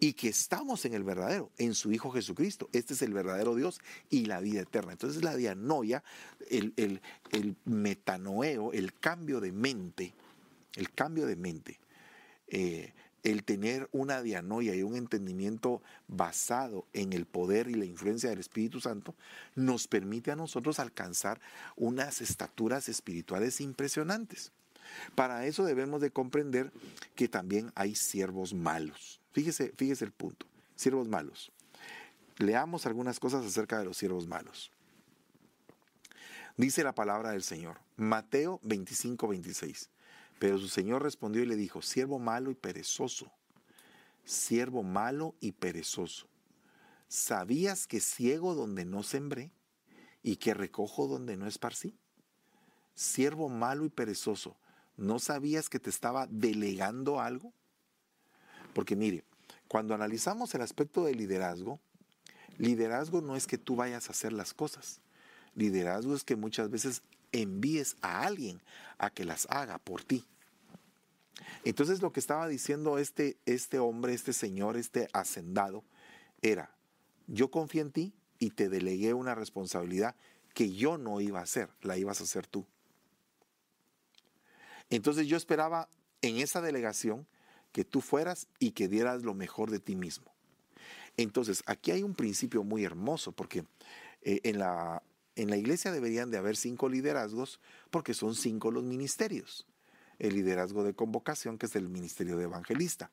[0.00, 2.68] y que estamos en el verdadero, en su Hijo Jesucristo.
[2.72, 4.92] Este es el verdadero Dios y la vida eterna.
[4.92, 6.02] Entonces la dianoia,
[6.50, 10.14] el, el, metanoeo, el cambio de mente,
[10.74, 11.78] el cambio de mente,
[12.48, 18.30] eh, el tener una dianoia y un entendimiento basado en el poder y la influencia
[18.30, 19.14] del Espíritu Santo,
[19.54, 21.40] nos permite a nosotros alcanzar
[21.76, 24.52] unas estaturas espirituales impresionantes.
[25.14, 26.72] Para eso debemos de comprender
[27.14, 29.17] que también hay siervos malos.
[29.32, 30.46] Fíjese, fíjese el punto.
[30.74, 31.52] Siervos malos.
[32.38, 34.70] Leamos algunas cosas acerca de los siervos malos.
[36.56, 37.78] Dice la palabra del Señor.
[37.96, 39.90] Mateo 25, 26.
[40.38, 43.30] Pero su Señor respondió y le dijo, siervo malo y perezoso,
[44.24, 46.28] siervo malo y perezoso.
[47.08, 49.50] ¿Sabías que ciego donde no sembré
[50.22, 51.98] y que recojo donde no esparcí?
[52.94, 54.56] Siervo malo y perezoso,
[54.96, 57.52] ¿no sabías que te estaba delegando algo?
[58.78, 59.24] Porque mire,
[59.66, 61.80] cuando analizamos el aspecto del liderazgo,
[62.58, 65.00] liderazgo no es que tú vayas a hacer las cosas.
[65.56, 67.02] Liderazgo es que muchas veces
[67.32, 68.62] envíes a alguien
[68.96, 70.24] a que las haga por ti.
[71.64, 75.82] Entonces lo que estaba diciendo este, este hombre, este señor, este hacendado,
[76.40, 76.70] era,
[77.26, 80.14] yo confío en ti y te delegué una responsabilidad
[80.54, 82.64] que yo no iba a hacer, la ibas a hacer tú.
[84.88, 85.88] Entonces yo esperaba
[86.22, 87.26] en esa delegación
[87.72, 90.32] que tú fueras y que dieras lo mejor de ti mismo.
[91.16, 93.64] Entonces, aquí hay un principio muy hermoso, porque
[94.22, 95.02] eh, en, la,
[95.36, 97.60] en la iglesia deberían de haber cinco liderazgos
[97.90, 99.67] porque son cinco los ministerios.
[100.18, 103.10] El liderazgo de convocación, que es el ministerio de evangelista.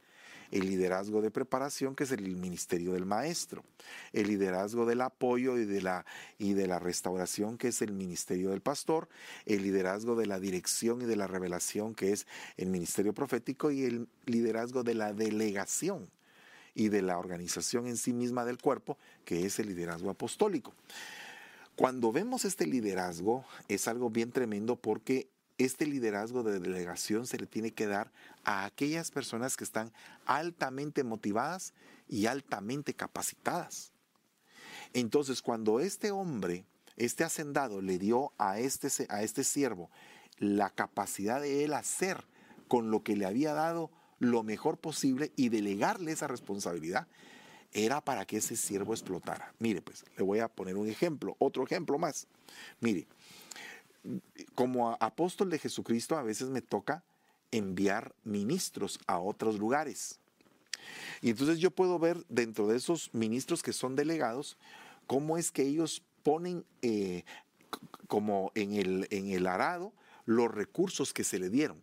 [0.52, 3.64] El liderazgo de preparación, que es el ministerio del maestro.
[4.14, 6.06] El liderazgo del apoyo y de la,
[6.38, 9.10] y de la restauración, que es el ministerio del pastor.
[9.46, 12.28] El liderazgo de la dirección y de la revelación, que es
[12.58, 13.72] el ministerio profético.
[13.72, 16.10] Y el liderazgo de la delegación
[16.76, 20.74] y de la organización en sí misma del cuerpo, que es el liderazgo apostólico.
[21.76, 25.28] Cuando vemos este liderazgo es algo bien tremendo porque
[25.58, 28.12] este liderazgo de delegación se le tiene que dar
[28.44, 29.92] a aquellas personas que están
[30.26, 31.74] altamente motivadas
[32.08, 33.92] y altamente capacitadas.
[34.94, 36.66] Entonces, cuando este hombre,
[36.98, 39.90] este hacendado, le dio a este, a este siervo
[40.38, 42.26] la capacidad de él hacer
[42.68, 47.08] con lo que le había dado lo mejor posible y delegarle esa responsabilidad,
[47.74, 49.54] era para que ese siervo explotara.
[49.60, 52.28] Mire, pues, le voy a poner un ejemplo, otro ejemplo más.
[52.80, 53.08] Mire,
[54.54, 57.04] como apóstol de Jesucristo a veces me toca
[57.52, 60.20] enviar ministros a otros lugares.
[61.22, 64.58] Y entonces yo puedo ver dentro de esos ministros que son delegados,
[65.08, 67.24] cómo es que ellos ponen eh,
[68.08, 69.94] como en el, en el arado
[70.26, 71.82] los recursos que se le dieron.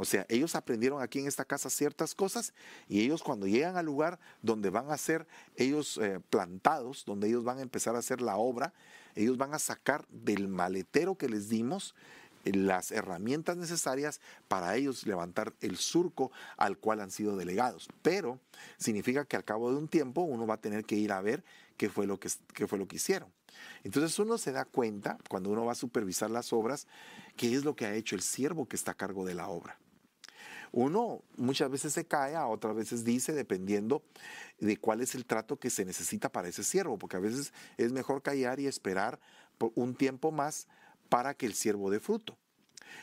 [0.00, 2.54] O sea, ellos aprendieron aquí en esta casa ciertas cosas
[2.86, 5.26] y ellos cuando llegan al lugar donde van a ser
[5.56, 8.72] ellos eh, plantados, donde ellos van a empezar a hacer la obra,
[9.16, 11.96] ellos van a sacar del maletero que les dimos
[12.44, 17.88] eh, las herramientas necesarias para ellos levantar el surco al cual han sido delegados.
[18.00, 18.38] Pero
[18.76, 21.42] significa que al cabo de un tiempo uno va a tener que ir a ver
[21.76, 23.32] qué fue lo que, qué fue lo que hicieron.
[23.82, 26.86] Entonces uno se da cuenta, cuando uno va a supervisar las obras,
[27.36, 29.76] qué es lo que ha hecho el siervo que está a cargo de la obra.
[30.72, 34.02] Uno muchas veces se cae, a otras veces dice, dependiendo
[34.58, 37.92] de cuál es el trato que se necesita para ese siervo, porque a veces es
[37.92, 39.18] mejor callar y esperar
[39.56, 40.66] por un tiempo más
[41.08, 42.36] para que el siervo dé fruto.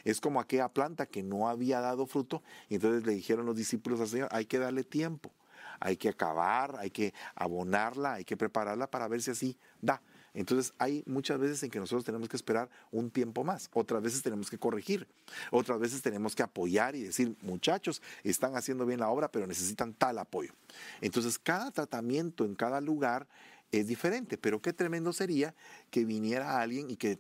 [0.04, 4.08] Es como aquella planta que no había dado fruto entonces le dijeron los discípulos al
[4.08, 5.32] Señor, hay que darle tiempo,
[5.80, 10.02] hay que acabar, hay que abonarla, hay que prepararla para ver si así da.
[10.36, 14.22] Entonces hay muchas veces en que nosotros tenemos que esperar un tiempo más, otras veces
[14.22, 15.08] tenemos que corregir,
[15.52, 19.94] otras veces tenemos que apoyar y decir, muchachos, están haciendo bien la obra, pero necesitan
[19.94, 20.54] tal apoyo.
[21.02, 23.28] Entonces cada tratamiento en cada lugar
[23.72, 25.54] es diferente, pero qué tremendo sería
[25.90, 27.20] que viniera alguien y que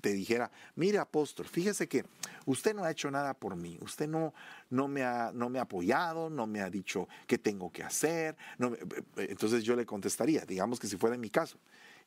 [0.00, 2.04] te dijera, mire apóstol, fíjese que
[2.46, 4.32] usted no ha hecho nada por mí, usted no,
[4.70, 8.36] no, me, ha, no me ha apoyado, no me ha dicho qué tengo que hacer.
[8.58, 8.86] Eh,
[9.16, 11.58] eh, entonces yo le contestaría, digamos que si fuera en mi caso,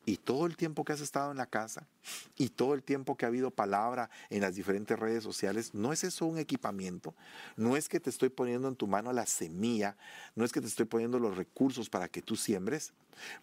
[0.07, 1.85] y todo el tiempo que has estado en la casa
[2.37, 6.05] y todo el tiempo que ha habido palabra en las diferentes redes sociales, ¿no es
[6.05, 7.13] eso un equipamiento?
[7.57, 9.97] ¿No es que te estoy poniendo en tu mano la semilla?
[10.33, 12.93] ¿No es que te estoy poniendo los recursos para que tú siembres?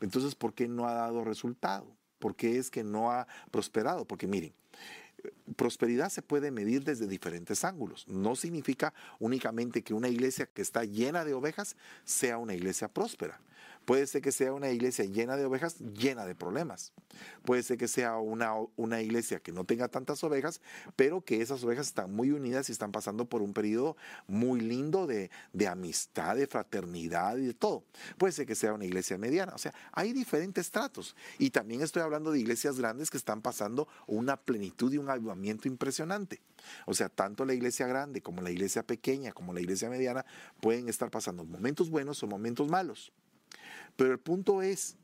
[0.00, 1.86] Entonces, ¿por qué no ha dado resultado?
[2.18, 4.06] ¿Por qué es que no ha prosperado?
[4.06, 4.54] Porque miren,
[5.56, 8.08] prosperidad se puede medir desde diferentes ángulos.
[8.08, 13.38] No significa únicamente que una iglesia que está llena de ovejas sea una iglesia próspera.
[13.84, 16.92] Puede ser que sea una iglesia llena de ovejas, llena de problemas.
[17.44, 20.60] Puede ser que sea una, una iglesia que no tenga tantas ovejas,
[20.96, 25.06] pero que esas ovejas están muy unidas y están pasando por un periodo muy lindo
[25.06, 27.84] de, de amistad, de fraternidad y de todo.
[28.16, 29.52] Puede ser que sea una iglesia mediana.
[29.54, 31.14] O sea, hay diferentes tratos.
[31.38, 35.68] Y también estoy hablando de iglesias grandes que están pasando una plenitud y un avivamiento
[35.68, 36.40] impresionante.
[36.86, 40.24] O sea, tanto la iglesia grande como la iglesia pequeña, como la iglesia mediana,
[40.60, 43.12] pueden estar pasando momentos buenos o momentos malos.
[43.96, 44.96] Pero el punto es,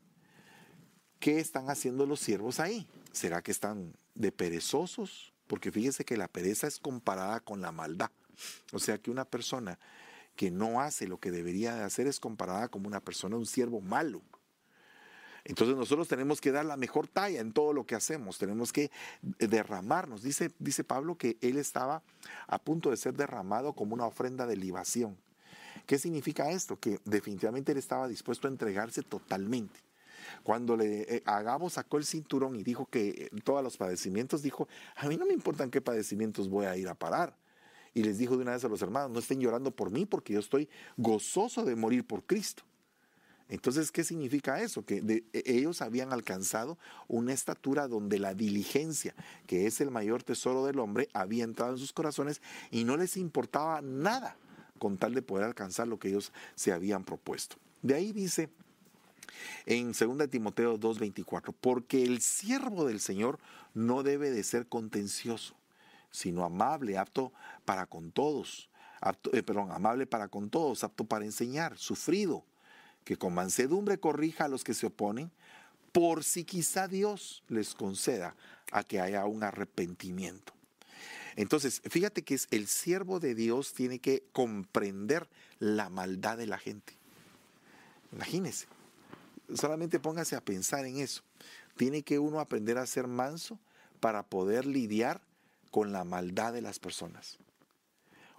[1.19, 2.87] ¿qué están haciendo los siervos ahí?
[3.11, 5.33] ¿Será que están de perezosos?
[5.47, 8.11] Porque fíjese que la pereza es comparada con la maldad.
[8.71, 9.79] O sea que una persona
[10.35, 13.81] que no hace lo que debería de hacer es comparada como una persona, un siervo
[13.81, 14.21] malo.
[15.43, 18.91] Entonces nosotros tenemos que dar la mejor talla en todo lo que hacemos, tenemos que
[19.21, 20.21] derramarnos.
[20.21, 22.03] Dice, dice Pablo que él estaba
[22.47, 25.17] a punto de ser derramado como una ofrenda de libación.
[25.85, 26.79] ¿Qué significa esto?
[26.79, 29.79] Que definitivamente él estaba dispuesto a entregarse totalmente.
[30.43, 31.23] Cuando le eh,
[31.69, 35.33] sacó el cinturón y dijo que eh, todos los padecimientos, dijo, a mí no me
[35.33, 37.35] importan qué padecimientos voy a ir a parar.
[37.93, 40.33] Y les dijo de una vez a los hermanos, no estén llorando por mí porque
[40.33, 42.63] yo estoy gozoso de morir por Cristo.
[43.49, 44.85] Entonces, ¿qué significa eso?
[44.85, 46.77] Que e, ellos habían alcanzado
[47.09, 49.13] una estatura donde la diligencia,
[49.45, 53.17] que es el mayor tesoro del hombre, había entrado en sus corazones y no les
[53.17, 54.37] importaba nada
[54.81, 57.57] con tal de poder alcanzar lo que ellos se habían propuesto.
[57.83, 58.49] De ahí dice
[59.67, 63.37] en 2 Timoteo 2:24, porque el siervo del Señor
[63.75, 65.53] no debe de ser contencioso,
[66.09, 67.31] sino amable, apto
[67.63, 68.71] para con todos,
[69.33, 72.43] eh, perdón, amable para con todos, apto para enseñar, sufrido,
[73.03, 75.29] que con mansedumbre corrija a los que se oponen,
[75.91, 78.35] por si quizá Dios les conceda
[78.71, 80.53] a que haya un arrepentimiento.
[81.35, 85.27] Entonces, fíjate que es el siervo de Dios tiene que comprender
[85.59, 86.93] la maldad de la gente.
[88.11, 88.67] Imagínese,
[89.53, 91.23] solamente póngase a pensar en eso.
[91.77, 93.59] Tiene que uno aprender a ser manso
[93.99, 95.21] para poder lidiar
[95.69, 97.37] con la maldad de las personas.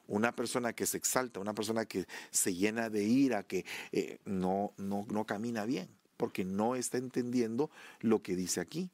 [0.06, 4.72] Una persona que se exalta, una persona que se llena de ira, que eh, no,
[4.76, 7.70] no, no camina bien, porque no está entendiendo
[8.00, 8.90] lo que dice aquí.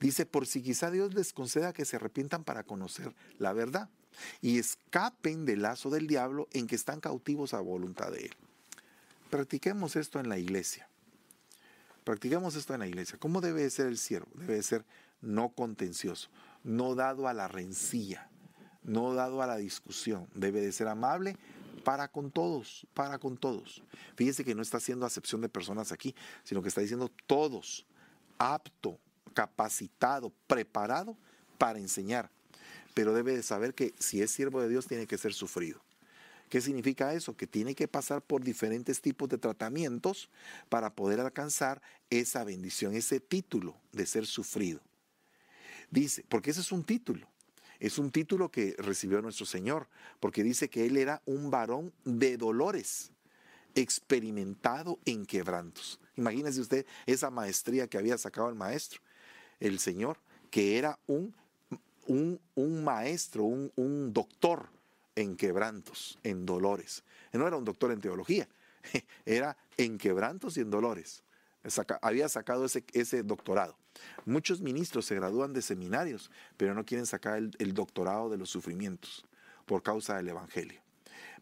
[0.00, 3.88] Dice, por si quizá Dios les conceda que se arrepientan para conocer la verdad
[4.40, 8.36] y escapen del lazo del diablo en que están cautivos a voluntad de Él.
[9.30, 10.88] Practiquemos esto en la iglesia.
[12.04, 13.18] Practiquemos esto en la iglesia.
[13.18, 14.30] ¿Cómo debe ser el siervo?
[14.34, 14.84] Debe ser
[15.20, 16.28] no contencioso,
[16.62, 18.28] no dado a la rencilla,
[18.84, 20.28] no dado a la discusión.
[20.34, 21.36] Debe de ser amable
[21.84, 23.82] para con todos, para con todos.
[24.16, 26.14] Fíjese que no está haciendo acepción de personas aquí,
[26.44, 27.86] sino que está diciendo todos,
[28.38, 28.98] apto,
[29.36, 31.14] capacitado, preparado
[31.58, 32.30] para enseñar.
[32.94, 35.82] Pero debe de saber que si es siervo de Dios tiene que ser sufrido.
[36.48, 37.36] ¿Qué significa eso?
[37.36, 40.30] Que tiene que pasar por diferentes tipos de tratamientos
[40.70, 44.80] para poder alcanzar esa bendición, ese título de ser sufrido.
[45.90, 47.28] Dice, porque ese es un título.
[47.78, 49.86] Es un título que recibió nuestro Señor,
[50.18, 53.10] porque dice que Él era un varón de dolores,
[53.74, 56.00] experimentado en quebrantos.
[56.14, 59.02] Imagínese usted esa maestría que había sacado el maestro,
[59.60, 60.18] el Señor,
[60.50, 61.34] que era un,
[62.06, 64.68] un, maestro, un, un doctor
[65.14, 67.04] en quebrantos, en dolores.
[67.32, 68.48] no era un doctor en teología,
[69.26, 71.22] era en quebrantos y en dolores.
[72.00, 73.76] había sacado ese, ese, doctorado.
[74.24, 79.24] Muchos ministros se gradúan de seminarios, pero no quieren sacar el doctorado de los sufrimientos
[79.64, 80.85] por causa del Evangelio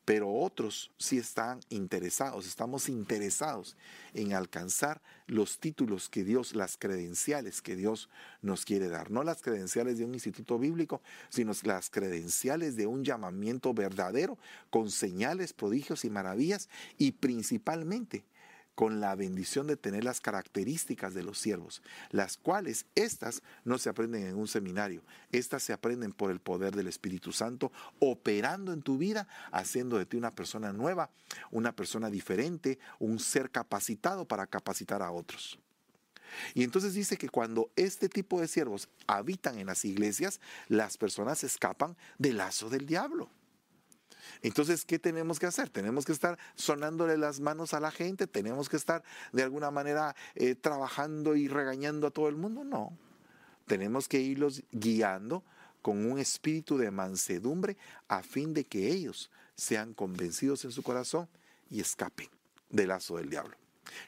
[0.04, 3.76] pero otros sí están interesados, estamos interesados
[4.12, 8.10] en alcanzar los títulos que Dios, las credenciales que Dios
[8.42, 9.10] nos quiere dar.
[9.10, 11.00] No las credenciales de un instituto bíblico,
[11.30, 14.38] sino las credenciales de un llamamiento verdadero
[14.70, 18.24] con señales, prodigios y maravillas y principalmente
[18.74, 23.88] con la bendición de tener las características de los siervos, las cuales estas no se
[23.88, 25.02] aprenden en un seminario,
[25.32, 30.06] estas se aprenden por el poder del Espíritu Santo, operando en tu vida, haciendo de
[30.06, 31.10] ti una persona nueva,
[31.50, 35.58] una persona diferente, un ser capacitado para capacitar a otros.
[36.54, 41.44] Y entonces dice que cuando este tipo de siervos habitan en las iglesias, las personas
[41.44, 43.30] escapan del lazo del diablo.
[44.42, 45.70] Entonces, ¿qué tenemos que hacer?
[45.70, 49.02] Tenemos que estar sonándole las manos a la gente, tenemos que estar
[49.32, 52.64] de alguna manera eh, trabajando y regañando a todo el mundo.
[52.64, 52.96] No,
[53.66, 55.42] tenemos que irlos guiando
[55.82, 57.76] con un espíritu de mansedumbre
[58.08, 61.28] a fin de que ellos sean convencidos en su corazón
[61.70, 62.28] y escapen
[62.70, 63.56] del lazo del diablo.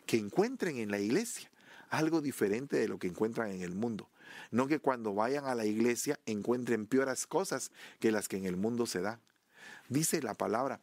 [0.07, 1.51] Que encuentren en la iglesia
[1.91, 4.09] algo diferente de lo que encuentran en el mundo.
[4.51, 8.57] No que cuando vayan a la iglesia encuentren peores cosas que las que en el
[8.57, 9.21] mundo se dan
[9.89, 10.80] dice la palabra,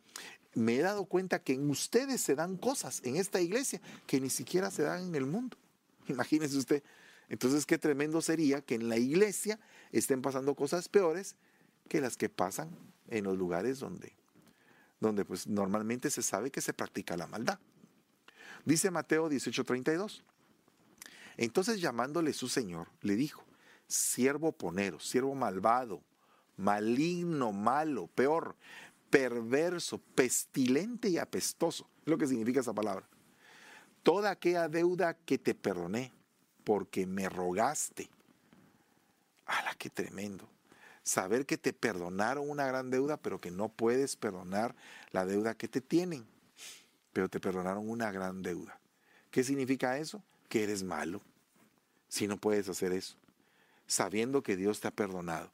[0.56, 4.30] me he dado cuenta que en ustedes se dan cosas en esta iglesia que ni
[4.30, 5.58] siquiera se dan en el mundo.
[6.08, 6.84] Imagínese usted.
[7.30, 9.60] Entonces, qué tremendo sería que en la iglesia
[9.92, 11.36] estén pasando cosas peores
[11.90, 12.70] que las que pasan
[13.08, 14.14] en los lugares donde,
[15.00, 17.60] donde pues normalmente se sabe que se practica la maldad.
[18.66, 20.22] Dice Mateo 18:32.
[21.38, 23.44] Entonces llamándole su señor, le dijo,
[23.88, 26.04] siervo ponero, siervo malvado,
[26.58, 28.56] maligno, malo, peor,
[29.14, 31.88] perverso, pestilente y apestoso.
[32.02, 33.08] Es lo que significa esa palabra.
[34.02, 36.12] Toda aquella deuda que te perdoné
[36.64, 38.10] porque me rogaste.
[39.46, 40.50] ¡Hala, qué tremendo!
[41.04, 44.74] Saber que te perdonaron una gran deuda, pero que no puedes perdonar
[45.12, 46.26] la deuda que te tienen.
[47.12, 48.80] Pero te perdonaron una gran deuda.
[49.30, 50.24] ¿Qué significa eso?
[50.50, 51.22] Que eres malo.
[52.08, 53.16] Si no puedes hacer eso.
[53.86, 55.52] Sabiendo que Dios te ha perdonado.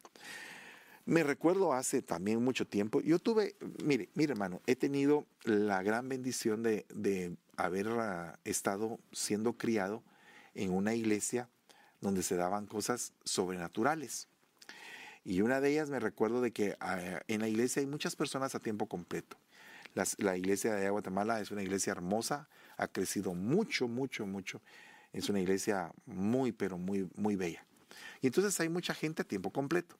[1.09, 6.07] Me recuerdo hace también mucho tiempo, yo tuve, mire, mire hermano, he tenido la gran
[6.07, 10.03] bendición de, haber ah, estado siendo criado
[10.53, 11.49] en una iglesia
[11.99, 14.27] donde se daban cosas sobrenaturales.
[15.25, 18.53] Y una de ellas me recuerdo de que ah, en la iglesia hay muchas personas
[18.53, 19.35] a tiempo completo.
[20.19, 22.47] la iglesia de Guatemala es una iglesia hermosa,
[22.77, 24.61] ha crecido mucho, mucho, mucho.
[25.11, 27.65] Es una iglesia muy, pero muy, muy bella.
[28.21, 29.97] Y entonces hay mucha gente a tiempo completo.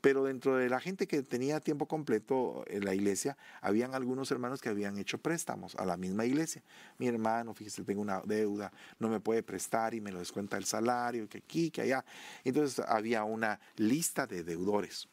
[0.00, 4.60] Pero dentro de la gente que tenía tiempo completo en la iglesia, habían algunos hermanos
[4.60, 6.62] que habían hecho préstamos a la misma iglesia.
[6.98, 10.64] Mi hermano, fíjese, tengo una deuda, no me puede prestar y me lo descuenta el
[10.64, 12.04] salario, que aquí, que allá.
[12.44, 15.08] Entonces había una lista de deudores.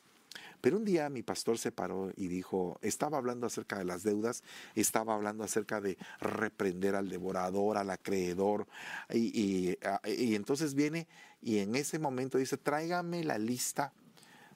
[0.62, 4.44] Pero un día mi pastor se paró y dijo, estaba hablando acerca de las deudas,
[4.76, 8.68] estaba hablando acerca de reprender al devorador, al acreedor,
[9.14, 11.08] y, y entonces viene
[11.42, 13.94] y en ese momento dice, tráigame la lista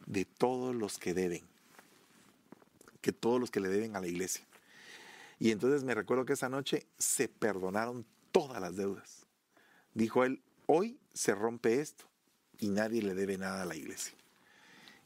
[0.06, 1.44] de todos los que deben,
[3.02, 4.46] que todos los que le deben a la iglesia.
[5.40, 9.26] Y entonces me recuerdo que esa noche se perdonaron todas las deudas.
[9.94, 12.06] Dijo él, hoy se rompe esto
[12.60, 14.21] y nadie le debe nada a la iglesia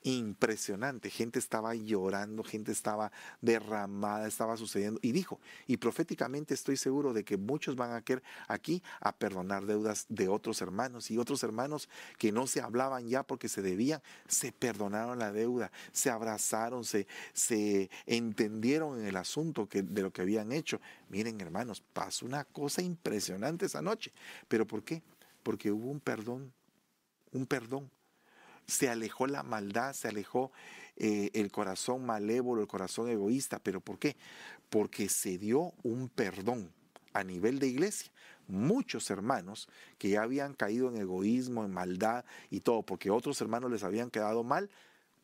[0.05, 1.09] impresionante.
[1.09, 4.99] Gente estaba llorando, gente estaba derramada, estaba sucediendo.
[5.01, 9.65] Y dijo, y proféticamente estoy seguro de que muchos van a querer aquí a perdonar
[9.65, 11.09] deudas de otros hermanos.
[11.09, 11.89] Y otros hermanos
[12.19, 17.07] que no se hablaban ya porque se debían, se perdonaron la deuda, se abrazaron, se,
[17.33, 20.79] se entendieron en el asunto que, de lo que habían hecho.
[21.09, 24.13] Miren hermanos, pasó una cosa impresionante esa noche.
[24.47, 25.01] ¿Pero por qué?
[25.41, 26.53] Porque hubo un perdón,
[27.31, 27.89] un perdón
[28.67, 30.51] se alejó la maldad, se alejó
[30.97, 33.59] eh, el corazón malévolo, el corazón egoísta.
[33.59, 34.15] ¿Pero por qué?
[34.69, 36.71] Porque se dio un perdón
[37.13, 38.11] a nivel de iglesia.
[38.47, 43.71] Muchos hermanos que ya habían caído en egoísmo, en maldad y todo, porque otros hermanos
[43.71, 44.69] les habían quedado mal,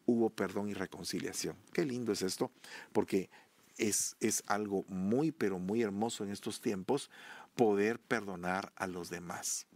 [0.05, 1.55] hubo perdón y reconciliación.
[1.73, 2.51] Qué lindo es esto,
[2.91, 3.29] porque
[3.77, 7.09] es, es algo muy, pero muy hermoso en estos tiempos
[7.55, 9.67] poder perdonar a los demás.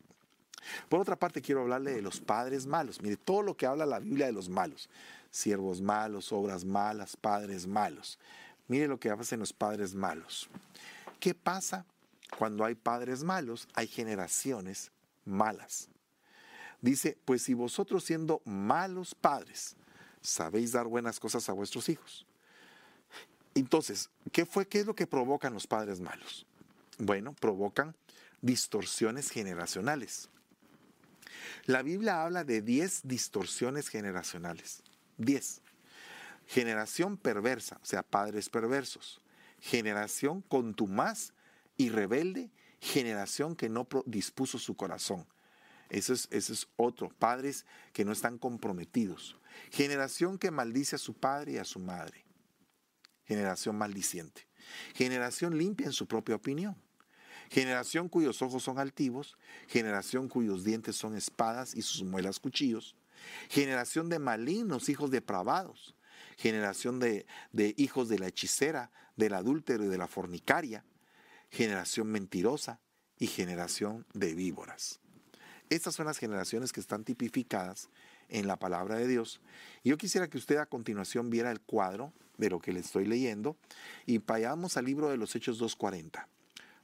[0.90, 3.02] Por otra parte, quiero hablarle de los padres malos.
[3.02, 4.90] Mire, todo lo que habla la Biblia de los malos.
[5.32, 8.20] Siervos malos, obras malas, padres malos.
[8.68, 10.50] Mire lo que hacen los padres malos.
[11.20, 11.86] ¿Qué pasa
[12.38, 13.68] cuando hay padres malos?
[13.74, 14.92] Hay generaciones
[15.26, 15.90] malas.
[16.82, 19.76] Dice, pues si vosotros siendo malos padres
[20.22, 22.26] sabéis dar buenas cosas a vuestros hijos.
[23.54, 26.46] Entonces, ¿qué fue qué es lo que provocan los padres malos?
[26.98, 27.96] Bueno, provocan
[28.42, 30.30] distorsiones generacionales.
[31.66, 34.84] La Biblia habla de 10 distorsiones generacionales.
[35.18, 35.62] 10.
[36.46, 39.22] Generación perversa, o sea, padres perversos.
[39.60, 41.34] Generación contumaz
[41.76, 42.52] y rebelde.
[42.80, 45.26] Generación que no dispuso su corazón.
[45.90, 47.10] Ese es, ese es otro.
[47.10, 49.38] Padres que no están comprometidos.
[49.72, 52.26] Generación que maldice a su padre y a su madre.
[53.24, 54.48] Generación maldiciente.
[54.94, 56.76] Generación limpia en su propia opinión.
[57.50, 59.38] Generación cuyos ojos son altivos,
[59.68, 62.96] generación cuyos dientes son espadas y sus muelas cuchillos,
[63.50, 65.96] generación de malignos, hijos depravados,
[66.38, 70.84] generación de, de hijos de la hechicera, del adúltero y de la fornicaria,
[71.50, 72.80] generación mentirosa
[73.18, 75.00] y generación de víboras.
[75.70, 77.90] Estas son las generaciones que están tipificadas
[78.30, 79.42] en la palabra de Dios.
[79.84, 83.58] Yo quisiera que usted a continuación viera el cuadro de lo que le estoy leyendo
[84.06, 86.28] y vayamos al libro de los Hechos 2.40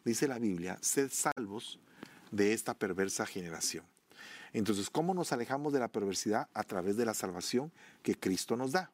[0.06, 1.80] dice la Biblia, sed salvos
[2.32, 3.86] de esta perversa generación.
[4.54, 6.50] Entonces, ¿cómo nos alejamos de la perversidad?
[6.54, 7.72] A través de la salvación
[8.04, 8.92] que Cristo nos da.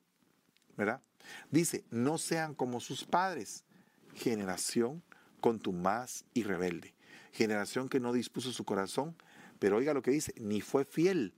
[0.76, 1.02] ¿Verdad?
[1.50, 3.64] Dice, no sean como sus padres,
[4.14, 5.04] generación
[5.42, 6.94] contumaz y rebelde,
[7.32, 9.16] generación que no dispuso su corazón,
[9.60, 11.34] pero oiga lo que dice, ni fue fiel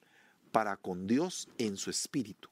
[0.51, 2.49] para con Dios en su espíritu.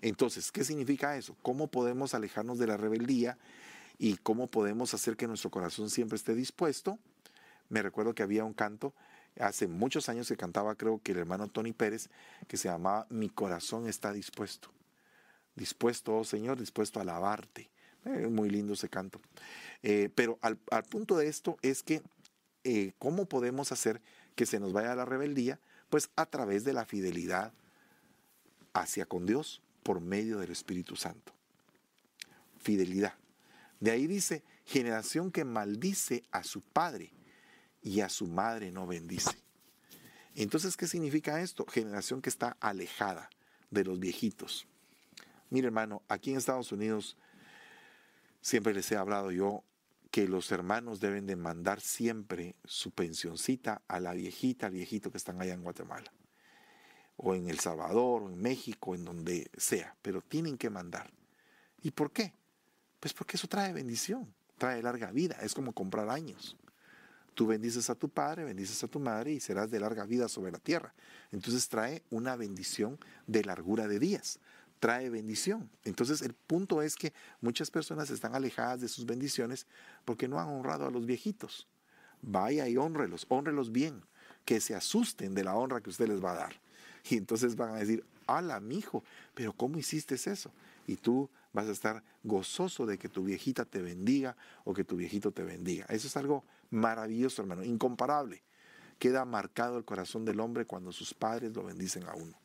[0.00, 1.36] Entonces, ¿qué significa eso?
[1.42, 3.38] ¿Cómo podemos alejarnos de la rebeldía
[3.98, 6.98] y cómo podemos hacer que nuestro corazón siempre esté dispuesto.
[7.68, 8.94] Me recuerdo que había un canto
[9.38, 12.08] hace muchos años que cantaba, creo que el hermano Tony Pérez,
[12.46, 14.70] que se llamaba Mi corazón está dispuesto.
[15.54, 17.70] Dispuesto, oh Señor, dispuesto a alabarte.
[18.04, 19.20] Eh, muy lindo ese canto.
[19.82, 20.56] Eh, pero al,
[20.88, 22.02] punto de esto es que,
[22.64, 24.00] eh, ¿cómo podemos hacer
[24.34, 25.58] que se nos vaya la rebeldía?
[25.90, 27.52] Pues a través de la fidelidad
[28.72, 31.32] hacia con Dios por medio del Espíritu Santo.
[32.58, 33.14] Fidelidad.
[33.80, 37.12] De ahí dice, generación que maldice a su padre
[37.82, 39.38] y a su madre no bendice.
[40.34, 41.66] Entonces, ¿qué significa esto?
[41.66, 43.30] Generación que está alejada
[43.70, 44.66] de los viejitos.
[45.50, 47.16] Mire, hermano, aquí en Estados Unidos
[48.40, 49.64] siempre les he hablado yo
[50.10, 55.18] que los hermanos deben de mandar siempre su pensioncita a la viejita, al viejito que
[55.18, 56.12] están allá en Guatemala,
[57.16, 61.10] o en El Salvador, o en México, en donde sea, pero tienen que mandar.
[61.82, 62.32] ¿Y por qué?
[63.00, 66.56] Pues porque eso trae bendición, trae larga vida, es como comprar años.
[67.34, 70.50] Tú bendices a tu padre, bendices a tu madre y serás de larga vida sobre
[70.50, 70.92] la tierra.
[71.30, 74.40] Entonces trae una bendición de largura de días,
[74.80, 75.70] trae bendición.
[75.84, 79.66] Entonces el punto es que muchas personas están alejadas de sus bendiciones
[80.04, 81.68] porque no han honrado a los viejitos.
[82.22, 84.02] Vaya y honrelos, honrelos bien,
[84.44, 86.60] que se asusten de la honra que usted les va a dar.
[87.08, 90.50] Y entonces van a decir, ala, mijo, pero ¿cómo hiciste eso?
[90.88, 94.96] Y tú vas a estar gozoso de que tu viejita te bendiga o que tu
[94.96, 95.86] viejito te bendiga.
[95.88, 98.42] Eso es algo maravilloso, hermano, incomparable.
[98.98, 102.38] Queda marcado el corazón del hombre cuando sus padres lo bendicen a uno.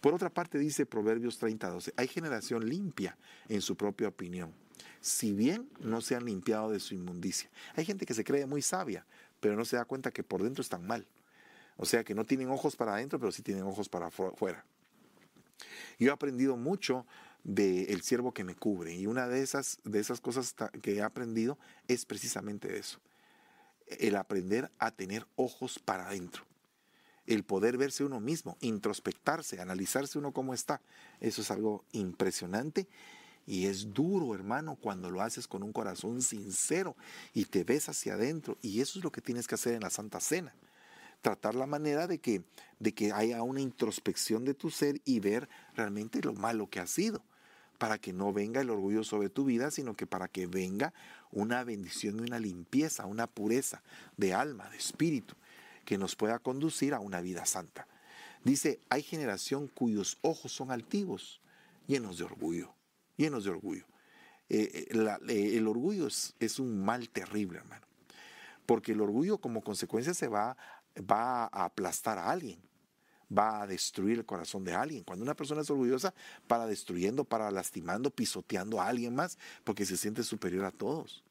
[0.00, 3.18] Por otra parte dice Proverbios 30:12, hay generación limpia
[3.48, 4.52] en su propia opinión,
[5.00, 7.50] si bien no se han limpiado de su inmundicia.
[7.76, 9.04] Hay gente que se cree muy sabia,
[9.40, 11.06] pero no se da cuenta que por dentro están mal.
[11.76, 14.64] O sea que no tienen ojos para adentro, pero sí tienen ojos para afuera.
[15.98, 17.06] Yo he aprendido mucho
[17.44, 21.58] del siervo que me cubre y una de esas, de esas cosas que he aprendido
[21.88, 23.00] es precisamente eso.
[23.86, 26.44] El aprender a tener ojos para adentro.
[27.26, 30.80] El poder verse uno mismo, introspectarse, analizarse uno cómo está.
[31.20, 32.88] Eso es algo impresionante
[33.46, 36.96] y es duro, hermano, cuando lo haces con un corazón sincero
[37.34, 38.56] y te ves hacia adentro.
[38.62, 40.54] Y eso es lo que tienes que hacer en la Santa Cena.
[41.20, 42.44] Tratar la manera de que,
[42.78, 46.86] de que haya una introspección de tu ser y ver realmente lo malo que ha
[46.86, 47.22] sido.
[47.80, 50.94] Para que no venga el orgullo sobre tu vida, sino que para que venga
[51.32, 53.82] una bendición y una limpieza, una pureza
[54.16, 55.34] de alma, de espíritu,
[55.84, 57.88] que nos pueda conducir a una vida santa.
[58.44, 61.40] Dice, hay generación cuyos ojos son altivos,
[61.88, 62.72] llenos de orgullo
[63.20, 63.84] llenos de orgullo.
[64.48, 67.86] Eh, eh, eh, el orgullo es, un mal terrible, hermano.
[68.66, 70.56] Porque el orgullo como consecuencia se va,
[70.98, 72.58] va a aplastar a alguien,
[73.36, 75.04] va a destruir el corazón de alguien.
[75.04, 76.14] Cuando una persona es orgullosa,
[76.46, 81.22] para destruyendo, para lastimando, pisoteando a alguien más, porque se siente superior a todos.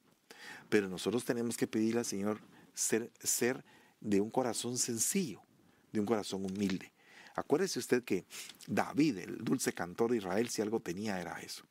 [0.70, 2.39] Pero nosotros tenemos que pedirle al Señor
[2.74, 3.64] ser, ser
[4.00, 5.41] de un corazón sencillo,
[5.91, 6.91] de un corazón humilde.
[7.36, 8.26] Acuérdese usted que
[8.68, 11.66] David, el dulce cantor de Israel, si algo tenía era eso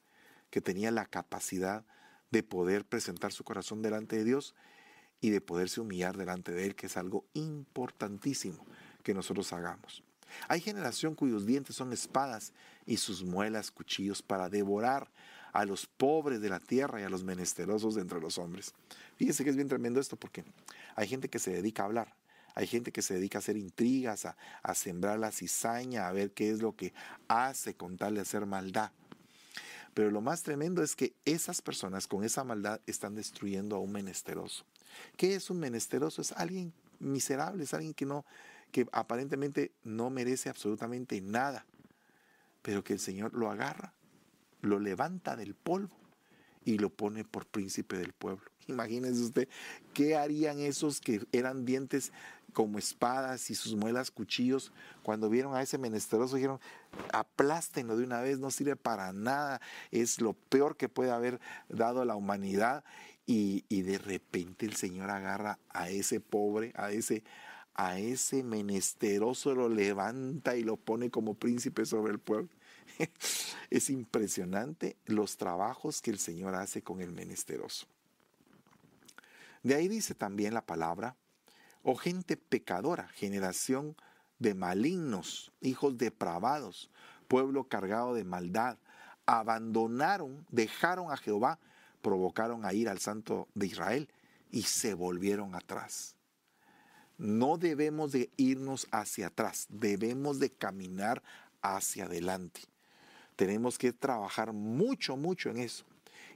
[0.50, 1.84] que tenía la capacidad
[2.30, 4.54] de poder presentar su corazón delante de Dios
[5.20, 8.64] y de poderse humillar delante de Él, que es algo importantísimo
[9.02, 10.02] que nosotros hagamos.
[10.48, 12.52] Hay generación cuyos dientes son espadas
[12.86, 15.10] y sus muelas cuchillos para devorar
[15.52, 18.74] a los pobres de la tierra y a los menesterosos de entre los hombres.
[19.16, 20.44] Fíjense que es bien tremendo esto porque
[20.94, 22.14] hay gente que se dedica a hablar,
[22.54, 26.32] hay gente que se dedica a hacer intrigas, a, a sembrar la cizaña, a ver
[26.32, 26.92] qué es lo que
[27.28, 28.90] hace con tal de hacer maldad.
[29.94, 33.90] Pero lo más tremendo es que esas personas con esa maldad están destruyendo a un
[33.90, 34.64] menesteroso.
[35.16, 36.22] ¿Qué es un menesteroso?
[36.22, 38.24] Es alguien miserable, es alguien que no
[38.70, 41.66] que aparentemente no merece absolutamente nada,
[42.62, 43.94] pero que el Señor lo agarra,
[44.60, 45.96] lo levanta del polvo
[46.64, 48.50] y lo pone por príncipe del pueblo.
[48.66, 49.48] Imagínense usted,
[49.94, 52.12] ¿qué harían esos que eran dientes
[52.52, 56.60] como espadas y sus muelas cuchillos, cuando vieron a ese menesteroso dijeron,
[57.12, 59.60] aplástenlo de una vez, no sirve para nada,
[59.90, 62.84] es lo peor que puede haber dado la humanidad.
[63.30, 67.22] Y, de repente el Señor agarra a ese pobre, a ese,
[67.78, 72.48] a ese menesteroso, lo levanta y lo pone como príncipe sobre el pueblo.
[73.70, 77.86] es impresionante los trabajos que el Señor hace con el menesteroso.
[79.62, 81.14] De ahí dice también la palabra,
[81.84, 83.94] o gente pecadora, generación
[84.40, 86.90] de malignos, hijos depravados,
[87.28, 88.76] pueblo cargado de maldad,
[89.24, 91.60] abandonaron, dejaron a Jehová,
[92.02, 94.08] provocaron a ir al santo de Israel
[94.50, 96.17] y se volvieron atrás.
[97.18, 101.22] No debemos de irnos hacia atrás, debemos de caminar
[101.60, 102.60] hacia adelante.
[103.34, 105.84] Tenemos que trabajar mucho, mucho en eso.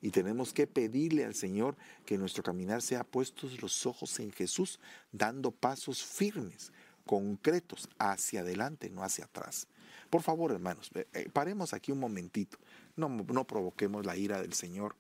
[0.00, 4.80] Y tenemos que pedirle al Señor que nuestro caminar sea puestos los ojos en Jesús,
[5.12, 6.72] dando pasos firmes,
[7.06, 9.68] concretos, hacia adelante, no hacia atrás.
[10.10, 12.58] Por favor, hermanos, eh, paremos aquí un momentito.
[12.96, 14.96] No, no provoquemos la ira del Señor.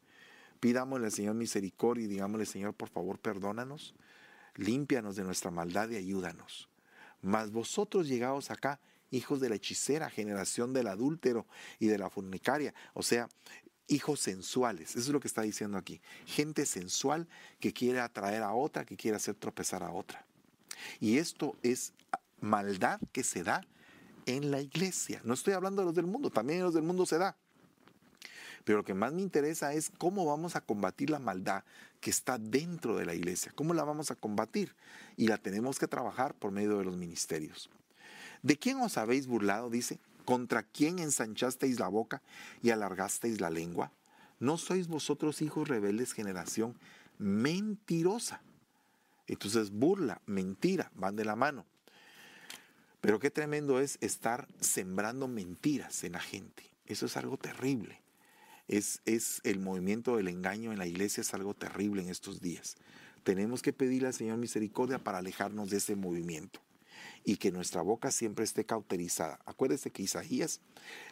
[0.60, 3.94] Pidámosle al Señor misericordia y digámosle, Señor, por favor, perdónanos,
[4.56, 6.68] límpianos de nuestra maldad y ayúdanos.
[7.20, 8.80] Mas vosotros llegados acá,
[9.10, 11.46] hijos de la hechicera, generación del adúltero
[11.78, 12.74] y de la fornicaria.
[12.94, 13.28] O sea,
[13.88, 14.90] hijos sensuales.
[14.90, 16.00] Eso es lo que está diciendo aquí.
[16.26, 17.28] Gente sensual
[17.60, 20.26] que quiere atraer a otra, que quiere hacer tropezar a otra.
[21.00, 21.92] Y esto es
[22.40, 23.62] maldad que se da
[24.26, 25.20] en la iglesia.
[25.24, 27.36] No estoy hablando de los del mundo, también en los del mundo se da.
[28.64, 31.64] Pero lo que más me interesa es cómo vamos a combatir la maldad
[32.00, 33.52] que está dentro de la iglesia.
[33.54, 34.74] ¿Cómo la vamos a combatir?
[35.16, 37.70] Y la tenemos que trabajar por medio de los ministerios.
[38.42, 39.70] ¿De quién os habéis burlado?
[39.70, 42.22] Dice, ¿Contra quién ensanchasteis la boca
[42.62, 43.92] y alargasteis la lengua?
[44.38, 46.76] ¿No sois vosotros hijos rebeldes generación
[47.18, 48.40] mentirosa?
[49.26, 51.64] Entonces burla, mentira, van de la mano.
[53.00, 56.64] Pero qué tremendo es estar sembrando mentiras en la gente.
[56.86, 58.01] Eso es algo terrible.
[58.68, 59.00] Es,
[59.44, 62.76] el movimiento del engaño en la iglesia es algo terrible en estos días.
[63.24, 66.60] Tenemos que pedirle al Señor misericordia para alejarnos de ese movimiento
[67.24, 69.38] y que nuestra boca siempre esté cauterizada.
[69.46, 70.60] Acuérdese que Isaías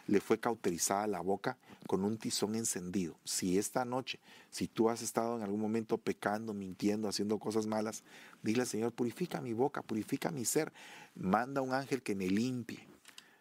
[0.07, 3.17] le fue cauterizada la boca con un tizón encendido.
[3.23, 8.03] Si esta noche, si tú has estado en algún momento pecando, mintiendo, haciendo cosas malas,
[8.43, 10.73] dile al Señor, purifica mi boca, purifica mi ser,
[11.15, 12.87] manda un ángel que me limpie.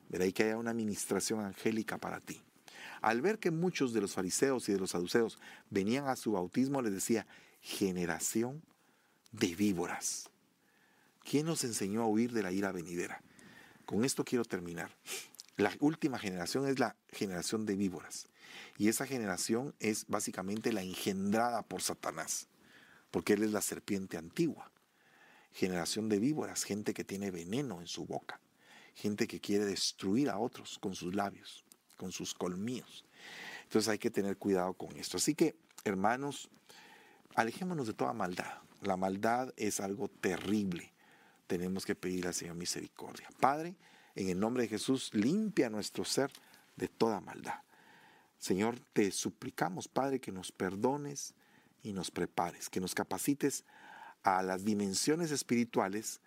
[0.09, 2.41] Verá que haya una administración angélica para ti.
[3.01, 5.39] Al ver que muchos de los fariseos y de los saduceos
[5.71, 7.27] venían a su bautismo, les decía,
[7.61, 8.63] generación
[9.33, 10.31] de víboras.
[11.23, 13.23] ¿Quién nos enseñó a huir de la ira venidera?
[13.87, 14.91] Con esto quiero terminar.
[15.57, 18.29] La última generación es la generación de víboras.
[18.79, 22.49] Y esa generación es básicamente la engendrada por Satanás,
[23.11, 24.71] porque él es la serpiente antigua.
[25.53, 28.41] Generación de víboras, gente que tiene veneno en su boca,
[28.95, 31.65] gente que quiere destruir a otros con sus labios,
[32.01, 33.05] con sus colmillos.
[33.65, 35.19] Entonces hay que tener cuidado con esto.
[35.19, 36.49] Así que, hermanos,
[37.35, 38.55] alejémonos de toda maldad.
[38.81, 40.91] La maldad es algo terrible.
[41.47, 43.29] Tenemos que pedir al Señor misericordia.
[43.39, 43.77] Padre,
[44.15, 46.33] en el nombre de Jesús, limpia nuestro ser
[46.77, 47.61] de toda maldad.
[48.39, 51.35] Señor, te suplicamos, Padre, que nos perdones
[51.83, 53.67] y nos prepares, que nos capacites
[54.23, 56.23] a las dimensiones espirituales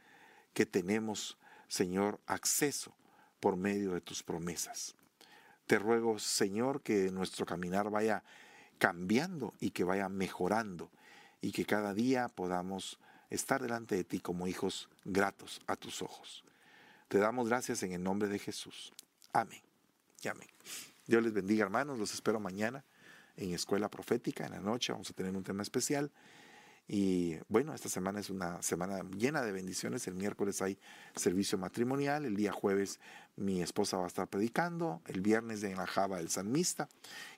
[0.53, 2.93] que tenemos, Señor, acceso
[3.39, 4.95] por medio de tus promesas.
[5.73, 8.23] Te ruego, Señor, que nuestro caminar vaya
[8.77, 10.91] cambiando y que vaya mejorando
[11.41, 12.99] y que cada día podamos
[13.31, 16.43] estar delante de ti como hijos gratos a tus ojos.
[17.07, 18.93] Te damos gracias en el nombre de Jesús.
[19.31, 19.63] Amén.
[20.21, 20.47] Y amén.
[21.07, 21.97] Dios les bendiga, hermanos.
[21.97, 22.85] Los espero mañana
[23.35, 24.45] en Escuela Profética.
[24.45, 26.11] En la noche vamos a tener un tema especial.
[26.87, 30.05] Y bueno, esta semana es una semana llena de bendiciones.
[30.07, 30.77] El miércoles hay
[31.15, 32.25] servicio matrimonial.
[32.25, 32.99] El día jueves
[33.35, 35.01] mi esposa va a estar predicando.
[35.07, 36.89] El viernes en la Java el Salmista.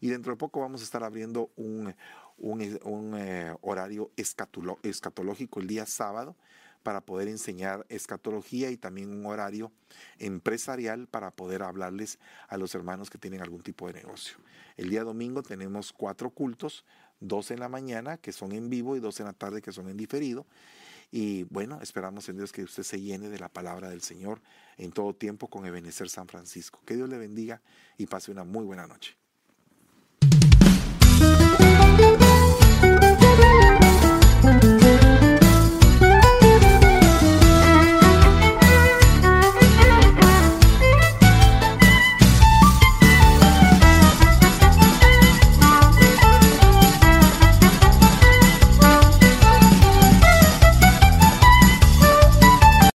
[0.01, 1.95] Y dentro de poco vamos a estar abriendo un,
[2.37, 6.35] un, eh, horario escatológico el día sábado
[6.83, 9.71] para poder enseñar escatología y también un horario
[10.19, 14.37] empresarial para poder hablarles a los hermanos que tienen algún tipo de negocio.
[14.77, 16.85] El día domingo tenemos cuatro cultos,
[17.19, 19.89] dos en la mañana que son en vivo y dos en la tarde que son
[19.89, 20.45] en diferido.
[21.11, 24.41] Y bueno, esperamos en Dios que usted se llene de la palabra del Señor
[24.77, 26.81] en todo tiempo con Ebenezer San Francisco.
[26.85, 27.61] Que Dios le bendiga
[27.97, 29.17] y pase una muy buena noche.